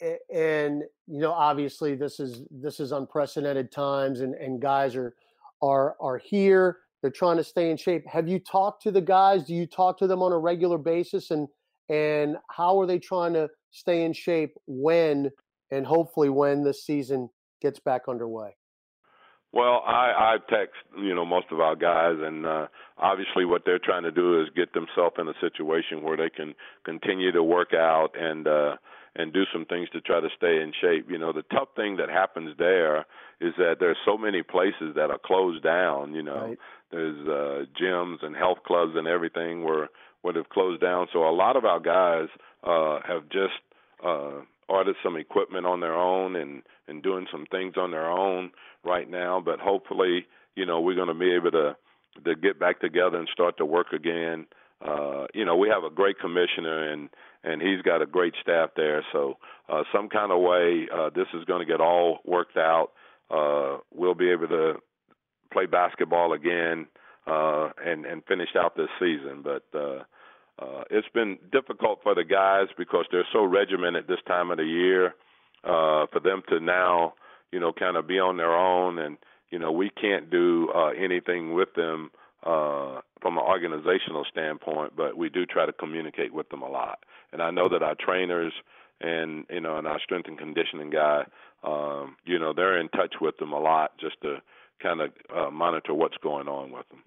and 0.00 0.82
you 1.06 1.20
know, 1.20 1.32
obviously 1.32 1.94
this 1.94 2.20
is 2.20 2.42
this 2.50 2.80
is 2.80 2.92
unprecedented 2.92 3.72
times, 3.72 4.20
and 4.20 4.34
and 4.34 4.60
guys 4.60 4.96
are 4.96 5.14
are 5.62 5.96
are 6.00 6.18
here. 6.18 6.78
They're 7.02 7.10
trying 7.10 7.38
to 7.38 7.44
stay 7.44 7.70
in 7.70 7.76
shape. 7.76 8.06
Have 8.06 8.28
you 8.28 8.38
talked 8.38 8.82
to 8.82 8.90
the 8.90 9.00
guys? 9.00 9.44
Do 9.44 9.54
you 9.54 9.66
talk 9.66 9.98
to 9.98 10.06
them 10.06 10.22
on 10.22 10.32
a 10.32 10.38
regular 10.38 10.78
basis? 10.78 11.30
And 11.30 11.48
and 11.88 12.36
how 12.50 12.80
are 12.80 12.86
they 12.86 12.98
trying 12.98 13.32
to 13.34 13.48
stay 13.70 14.04
in 14.04 14.12
shape 14.12 14.54
when 14.66 15.30
and 15.70 15.86
hopefully 15.86 16.28
when 16.28 16.64
the 16.64 16.74
season 16.74 17.30
gets 17.60 17.78
back 17.78 18.02
underway? 18.08 18.56
Well, 19.52 19.82
I 19.84 20.36
I 20.36 20.36
text 20.48 20.76
you 20.96 21.14
know 21.14 21.24
most 21.24 21.46
of 21.50 21.60
our 21.60 21.74
guys, 21.74 22.16
and 22.20 22.46
uh, 22.46 22.66
obviously 22.98 23.44
what 23.44 23.62
they're 23.66 23.80
trying 23.80 24.04
to 24.04 24.12
do 24.12 24.40
is 24.40 24.48
get 24.54 24.72
themselves 24.72 25.16
in 25.18 25.28
a 25.28 25.34
situation 25.40 26.02
where 26.02 26.16
they 26.16 26.30
can 26.30 26.54
continue 26.84 27.32
to 27.32 27.42
work 27.42 27.74
out 27.74 28.10
and 28.18 28.46
uh, 28.46 28.76
and 29.20 29.32
do 29.32 29.44
some 29.52 29.64
things 29.64 29.88
to 29.90 30.00
try 30.00 30.20
to 30.20 30.28
stay 30.36 30.60
in 30.60 30.72
shape. 30.80 31.10
You 31.10 31.18
know, 31.18 31.32
the 31.32 31.42
tough 31.42 31.68
thing 31.76 31.96
that 31.96 32.08
happens 32.08 32.56
there 32.58 33.06
is 33.40 33.54
that 33.56 33.76
there's 33.80 33.96
so 34.04 34.16
many 34.16 34.42
places 34.42 34.94
that 34.96 35.10
are 35.10 35.20
closed 35.24 35.62
down. 35.62 36.14
You 36.14 36.22
know, 36.22 36.48
right. 36.48 36.58
there's 36.90 37.28
uh, 37.28 37.64
gyms 37.80 38.24
and 38.24 38.36
health 38.36 38.58
clubs 38.66 38.92
and 38.96 39.06
everything 39.06 39.64
where 39.64 39.88
would 40.22 40.36
have 40.36 40.48
closed 40.50 40.80
down. 40.80 41.06
So 41.12 41.28
a 41.28 41.34
lot 41.34 41.56
of 41.56 41.64
our 41.64 41.80
guys 41.80 42.28
uh, 42.64 42.98
have 43.06 43.28
just 43.30 43.60
uh, 44.04 44.42
ordered 44.68 44.96
some 45.02 45.16
equipment 45.16 45.66
on 45.66 45.80
their 45.80 45.94
own 45.94 46.36
and 46.36 46.62
and 46.88 47.02
doing 47.02 47.26
some 47.30 47.46
things 47.50 47.74
on 47.76 47.90
their 47.90 48.10
own 48.10 48.50
right 48.84 49.08
now. 49.08 49.40
But 49.44 49.60
hopefully, 49.60 50.26
you 50.56 50.66
know, 50.66 50.80
we're 50.80 50.96
going 50.96 51.08
to 51.08 51.14
be 51.14 51.34
able 51.34 51.52
to 51.52 51.76
to 52.24 52.34
get 52.34 52.58
back 52.58 52.80
together 52.80 53.18
and 53.18 53.28
start 53.32 53.56
to 53.58 53.64
work 53.64 53.92
again. 53.92 54.46
Uh, 54.84 55.26
you 55.34 55.44
know, 55.44 55.56
we 55.56 55.68
have 55.68 55.84
a 55.84 55.90
great 55.90 56.18
commissioner 56.18 56.92
and 56.92 57.10
and 57.42 57.62
he's 57.62 57.80
got 57.82 58.02
a 58.02 58.06
great 58.06 58.34
staff 58.42 58.70
there. 58.76 59.04
So 59.12 59.38
uh, 59.68 59.82
some 59.94 60.08
kind 60.08 60.30
of 60.30 60.40
way, 60.40 60.86
uh, 60.94 61.10
this 61.14 61.26
is 61.32 61.44
going 61.44 61.66
to 61.66 61.70
get 61.70 61.80
all 61.80 62.18
worked 62.24 62.56
out. 62.58 62.90
Uh, 63.30 63.78
we'll 63.94 64.14
be 64.14 64.30
able 64.30 64.48
to 64.48 64.74
play 65.52 65.66
basketball 65.66 66.32
again 66.32 66.86
uh, 67.26 67.70
and 67.84 68.04
and 68.04 68.24
finish 68.24 68.50
out 68.58 68.76
this 68.76 68.88
season. 68.98 69.42
But 69.42 69.64
uh, 69.74 70.02
uh, 70.58 70.84
it's 70.90 71.08
been 71.14 71.38
difficult 71.52 72.00
for 72.02 72.14
the 72.14 72.24
guys 72.24 72.68
because 72.76 73.06
they're 73.10 73.26
so 73.32 73.44
regimented 73.44 74.06
this 74.06 74.20
time 74.26 74.50
of 74.50 74.58
the 74.58 74.64
year. 74.64 75.14
Uh, 75.62 76.06
for 76.10 76.20
them 76.24 76.42
to 76.48 76.58
now, 76.58 77.12
you 77.52 77.60
know, 77.60 77.70
kind 77.70 77.98
of 77.98 78.06
be 78.06 78.18
on 78.18 78.38
their 78.38 78.54
own, 78.56 78.98
and 78.98 79.18
you 79.50 79.58
know, 79.58 79.70
we 79.70 79.90
can't 79.90 80.30
do 80.30 80.70
uh, 80.74 80.88
anything 80.88 81.52
with 81.52 81.74
them 81.74 82.10
uh, 82.44 83.00
from 83.20 83.36
an 83.36 83.44
organizational 83.44 84.24
standpoint, 84.30 84.94
but 84.96 85.16
we 85.16 85.28
do 85.28 85.44
try 85.46 85.66
to 85.66 85.72
communicate 85.72 86.32
with 86.32 86.48
them 86.48 86.62
a 86.62 86.68
lot. 86.68 87.00
And 87.32 87.42
I 87.42 87.50
know 87.50 87.68
that 87.68 87.82
our 87.82 87.94
trainers 87.94 88.52
and 89.00 89.44
you 89.50 89.60
know, 89.60 89.76
and 89.76 89.86
our 89.86 90.00
strength 90.00 90.28
and 90.28 90.38
conditioning 90.38 90.90
guy, 90.90 91.24
um, 91.64 92.16
you 92.24 92.38
know, 92.38 92.52
they're 92.52 92.78
in 92.78 92.88
touch 92.90 93.14
with 93.20 93.36
them 93.38 93.52
a 93.52 93.58
lot 93.58 93.92
just 93.98 94.16
to 94.22 94.36
kind 94.82 95.00
of 95.00 95.10
uh, 95.34 95.50
monitor 95.50 95.94
what's 95.94 96.16
going 96.22 96.48
on 96.48 96.70
with 96.72 96.88
them. 96.88 97.02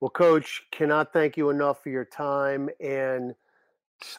Well, 0.00 0.10
Coach, 0.10 0.62
cannot 0.70 1.12
thank 1.12 1.36
you 1.36 1.50
enough 1.50 1.82
for 1.82 1.88
your 1.88 2.04
time 2.04 2.68
and 2.80 3.34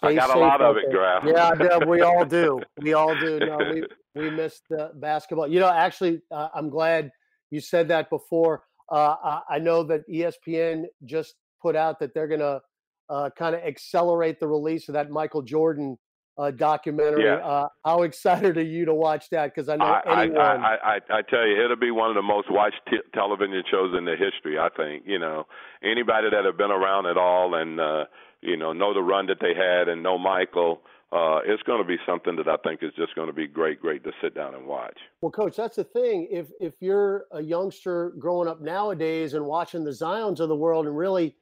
I 0.04 0.13
got 0.13 0.36
a 0.36 0.39
lot 0.39 0.62
of 0.62 0.78
it, 0.78 0.92
Graf. 0.92 1.24
Yeah, 1.26 1.54
yeah, 1.60 1.86
we 1.86 2.02
all 2.02 2.26
do. 2.26 2.62
We 2.82 2.94
all 2.94 3.18
do. 3.18 3.39
No, 3.39 3.58
we 3.58 3.84
we 4.13 4.30
missed 4.30 4.63
uh, 4.78 4.89
basketball. 4.96 5.48
You 5.48 5.60
know, 5.60 5.70
actually, 5.70 6.22
uh, 6.32 6.50
I'm 6.54 6.70
glad 6.70 7.12
you 7.50 7.62
said 7.62 7.88
that 7.88 8.10
before. 8.10 8.63
Uh, 8.91 9.41
I, 9.49 9.60
know 9.60 9.84
that 9.84 10.08
ESPN 10.10 10.86
just 11.06 11.36
put 11.62 11.75
out 11.75 11.99
that 11.99 12.13
they're 12.13 12.28
going 12.28 12.39
to 12.39 12.62
uh, 13.10 13.30
kind 13.38 13.56
of 13.56 13.62
accelerate 13.62 14.39
the 14.39 14.47
release 14.47 14.88
of 14.89 14.93
that 14.93 15.10
Michael 15.10 15.41
Jordan 15.41 15.97
uh, 16.39 16.52
documentary. 16.52 17.25
Yeah. 17.25 17.36
Uh, 17.36 17.67
how 17.86 18.02
excited 18.04 18.58
are 18.58 18.63
you 18.63 18.86
to 18.86 18.93
watch 18.93 19.30
that? 19.32 19.54
Because 19.54 19.69
I 19.69 19.75
know 19.75 19.86
I, 19.86 20.23
anyone. 20.23 20.41
I, 20.41 20.56
I, 20.56 20.75
I, 20.75 21.19
I 21.19 21.21
tell 21.21 21.45
you, 21.45 21.63
it'll 21.63 21.75
be 21.75 21.91
one 21.91 22.10
of 22.10 22.15
the 22.15 22.21
most 22.21 22.49
watched 22.49 22.82
t- 22.89 22.97
television 23.13 23.62
shows 23.69 23.93
in 23.97 24.06
the 24.06 24.15
history. 24.15 24.58
I 24.58 24.69
think. 24.75 25.04
You 25.06 25.19
know, 25.19 25.45
anybody 25.84 26.30
that 26.32 26.45
have 26.45 26.58
been 26.58 26.71
around 26.71 27.06
at 27.06 27.17
all 27.17 27.56
and 27.56 27.80
uh, 27.80 28.06
you 28.41 28.58
know 28.58 28.71
know 28.73 28.93
the 28.93 29.02
run 29.02 29.28
that 29.28 29.38
they 29.41 29.54
had 29.54 29.89
and 29.89 30.02
know 30.02 30.17
Michael. 30.17 30.82
Uh, 31.12 31.39
it's 31.43 31.63
going 31.63 31.82
to 31.82 31.88
be 31.88 31.98
something 32.06 32.36
that 32.36 32.48
I 32.48 32.56
think 32.58 32.84
is 32.84 32.91
just 32.95 33.15
going 33.15 33.28
to 33.28 33.34
be 33.34 33.48
great, 33.48 33.82
great 33.82 34.04
to 34.04 34.12
sit 34.22 34.36
down 34.36 34.54
and 34.54 34.67
watch. 34.67 34.98
Well, 35.22 35.32
coach, 35.32 35.58
that's 35.58 35.78
the 35.78 35.84
thing. 35.84 36.28
If 36.30 36.48
if 36.60 36.74
you're 36.82 37.26
a 37.32 37.41
youngster 37.41 38.13
growing 38.19 38.48
up 38.48 38.62
nowadays 38.62 39.34
and 39.34 39.45
watching 39.45 39.84
the 39.84 39.89
Zions 39.91 40.39
of 40.39 40.50
the 40.50 40.56
world 40.56 40.86
and 40.86 40.95
really 40.95 41.36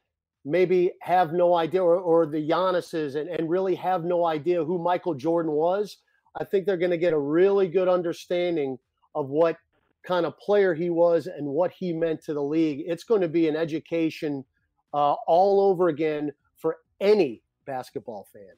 maybe 0.46 0.94
have 1.02 1.34
no 1.34 1.56
idea, 1.56 1.84
or, 1.84 1.98
or 1.98 2.26
the 2.26 2.50
Giannis's, 2.50 3.16
and, 3.16 3.28
and 3.28 3.50
really 3.50 3.76
have 3.76 4.06
no 4.06 4.26
idea 4.26 4.64
who 4.64 4.82
Michael 4.82 5.14
Jordan 5.14 5.52
was, 5.52 5.98
I 6.40 6.46
think 6.46 6.66
they're 6.66 6.78
going 6.78 6.92
to 6.92 6.98
get 6.98 7.12
a 7.12 7.20
really 7.20 7.68
good 7.68 7.90
understanding 7.90 8.80
of 9.16 9.28
what 9.28 9.58
kind 10.04 10.26
of 10.26 10.38
player 10.40 10.74
he 10.74 10.90
was 10.90 11.28
and 11.28 11.46
what 11.46 11.72
he 11.72 11.92
meant 11.92 12.24
to 12.24 12.34
the 12.34 12.42
league. 12.42 12.84
It's 12.88 13.04
going 13.04 13.20
to 13.20 13.28
be 13.28 13.50
an 13.50 13.58
education 13.58 14.46
uh, 14.94 15.16
all 15.28 15.60
over 15.60 15.90
again 15.90 16.32
for 16.56 16.78
any 17.02 17.42
basketball 17.66 18.28
fan. 18.32 18.54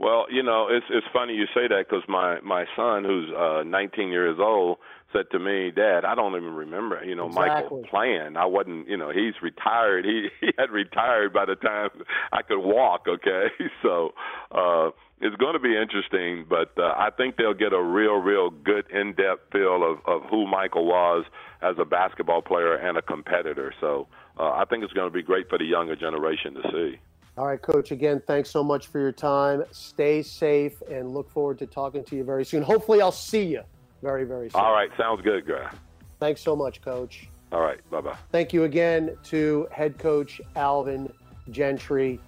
Well, 0.00 0.24
you 0.30 0.42
know, 0.42 0.68
it's 0.70 0.86
it's 0.88 1.06
funny 1.12 1.34
you 1.34 1.44
say 1.54 1.68
that 1.68 1.84
because 1.86 2.02
my 2.08 2.40
my 2.40 2.64
son, 2.74 3.04
who's 3.04 3.30
uh 3.36 3.62
19 3.66 4.08
years 4.08 4.38
old, 4.40 4.78
said 5.12 5.26
to 5.32 5.38
me, 5.38 5.70
"Dad, 5.70 6.06
I 6.06 6.14
don't 6.14 6.34
even 6.34 6.54
remember, 6.54 7.04
you 7.04 7.14
know, 7.14 7.26
exactly. 7.26 7.62
Michael 7.62 7.84
playing. 7.90 8.36
I 8.38 8.46
wasn't, 8.46 8.88
you 8.88 8.96
know, 8.96 9.10
he's 9.10 9.34
retired. 9.42 10.06
He 10.06 10.28
he 10.40 10.52
had 10.56 10.70
retired 10.70 11.34
by 11.34 11.44
the 11.44 11.54
time 11.54 11.90
I 12.32 12.40
could 12.40 12.60
walk. 12.60 13.02
Okay, 13.06 13.48
so 13.82 14.14
uh 14.50 14.90
it's 15.20 15.36
going 15.36 15.52
to 15.52 15.60
be 15.60 15.76
interesting, 15.76 16.46
but 16.48 16.72
uh, 16.78 16.94
I 16.96 17.10
think 17.14 17.36
they'll 17.36 17.52
get 17.52 17.74
a 17.74 17.82
real, 17.82 18.14
real 18.14 18.48
good 18.48 18.86
in-depth 18.90 19.52
feel 19.52 19.84
of 19.84 19.98
of 20.06 20.22
who 20.30 20.46
Michael 20.46 20.86
was 20.86 21.26
as 21.60 21.76
a 21.78 21.84
basketball 21.84 22.40
player 22.40 22.74
and 22.74 22.96
a 22.96 23.02
competitor. 23.02 23.74
So 23.82 24.08
uh, 24.38 24.52
I 24.52 24.64
think 24.64 24.82
it's 24.82 24.94
going 24.94 25.10
to 25.10 25.14
be 25.14 25.22
great 25.22 25.50
for 25.50 25.58
the 25.58 25.66
younger 25.66 25.94
generation 25.94 26.54
to 26.54 26.62
see. 26.72 27.00
All 27.36 27.46
right, 27.46 27.60
Coach. 27.60 27.90
Again, 27.90 28.20
thanks 28.26 28.50
so 28.50 28.62
much 28.62 28.88
for 28.88 29.00
your 29.00 29.12
time. 29.12 29.64
Stay 29.70 30.22
safe 30.22 30.82
and 30.90 31.14
look 31.14 31.30
forward 31.30 31.58
to 31.60 31.66
talking 31.66 32.04
to 32.04 32.16
you 32.16 32.24
very 32.24 32.44
soon. 32.44 32.62
Hopefully, 32.62 33.00
I'll 33.00 33.12
see 33.12 33.44
you 33.44 33.62
very, 34.02 34.24
very 34.24 34.50
soon. 34.50 34.60
All 34.60 34.72
right, 34.72 34.90
sounds 34.96 35.22
good, 35.22 35.46
Graf. 35.46 35.74
Thanks 36.18 36.40
so 36.40 36.54
much, 36.54 36.82
Coach. 36.82 37.28
All 37.52 37.60
right, 37.60 37.78
bye 37.90 38.00
bye. 38.00 38.16
Thank 38.30 38.52
you 38.52 38.64
again 38.64 39.16
to 39.24 39.66
head 39.72 39.98
coach 39.98 40.40
Alvin 40.54 41.12
Gentry 41.50 42.20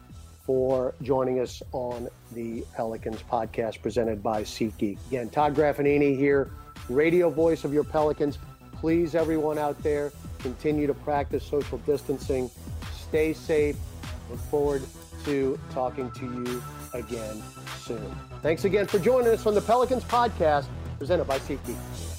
for 0.44 0.94
joining 1.02 1.38
us 1.38 1.62
on 1.72 2.08
the 2.32 2.64
Pelicans 2.74 3.22
podcast 3.30 3.80
presented 3.82 4.22
by 4.22 4.42
SeatGeek. 4.42 4.98
Again, 5.08 5.30
Todd 5.30 5.54
Graffagnini 5.54 6.16
here, 6.16 6.50
radio 6.88 7.30
voice 7.30 7.64
of 7.64 7.72
your 7.72 7.84
Pelicans. 7.84 8.38
Please, 8.72 9.14
everyone 9.14 9.58
out 9.58 9.80
there, 9.84 10.12
continue 10.40 10.88
to 10.88 10.94
practice 10.94 11.44
social 11.44 11.78
distancing. 11.78 12.50
Stay 12.92 13.32
safe. 13.32 13.76
Look 14.32 14.40
forward 14.40 14.82
to 15.26 15.60
talking 15.70 16.10
to 16.12 16.24
you 16.24 16.62
again 16.94 17.42
soon. 17.76 18.16
Thanks 18.40 18.64
again 18.64 18.86
for 18.86 18.98
joining 18.98 19.28
us 19.28 19.44
on 19.44 19.54
the 19.54 19.60
Pelicans 19.60 20.04
podcast 20.04 20.68
presented 20.98 21.24
by 21.24 21.38
SeatGeek. 21.38 22.11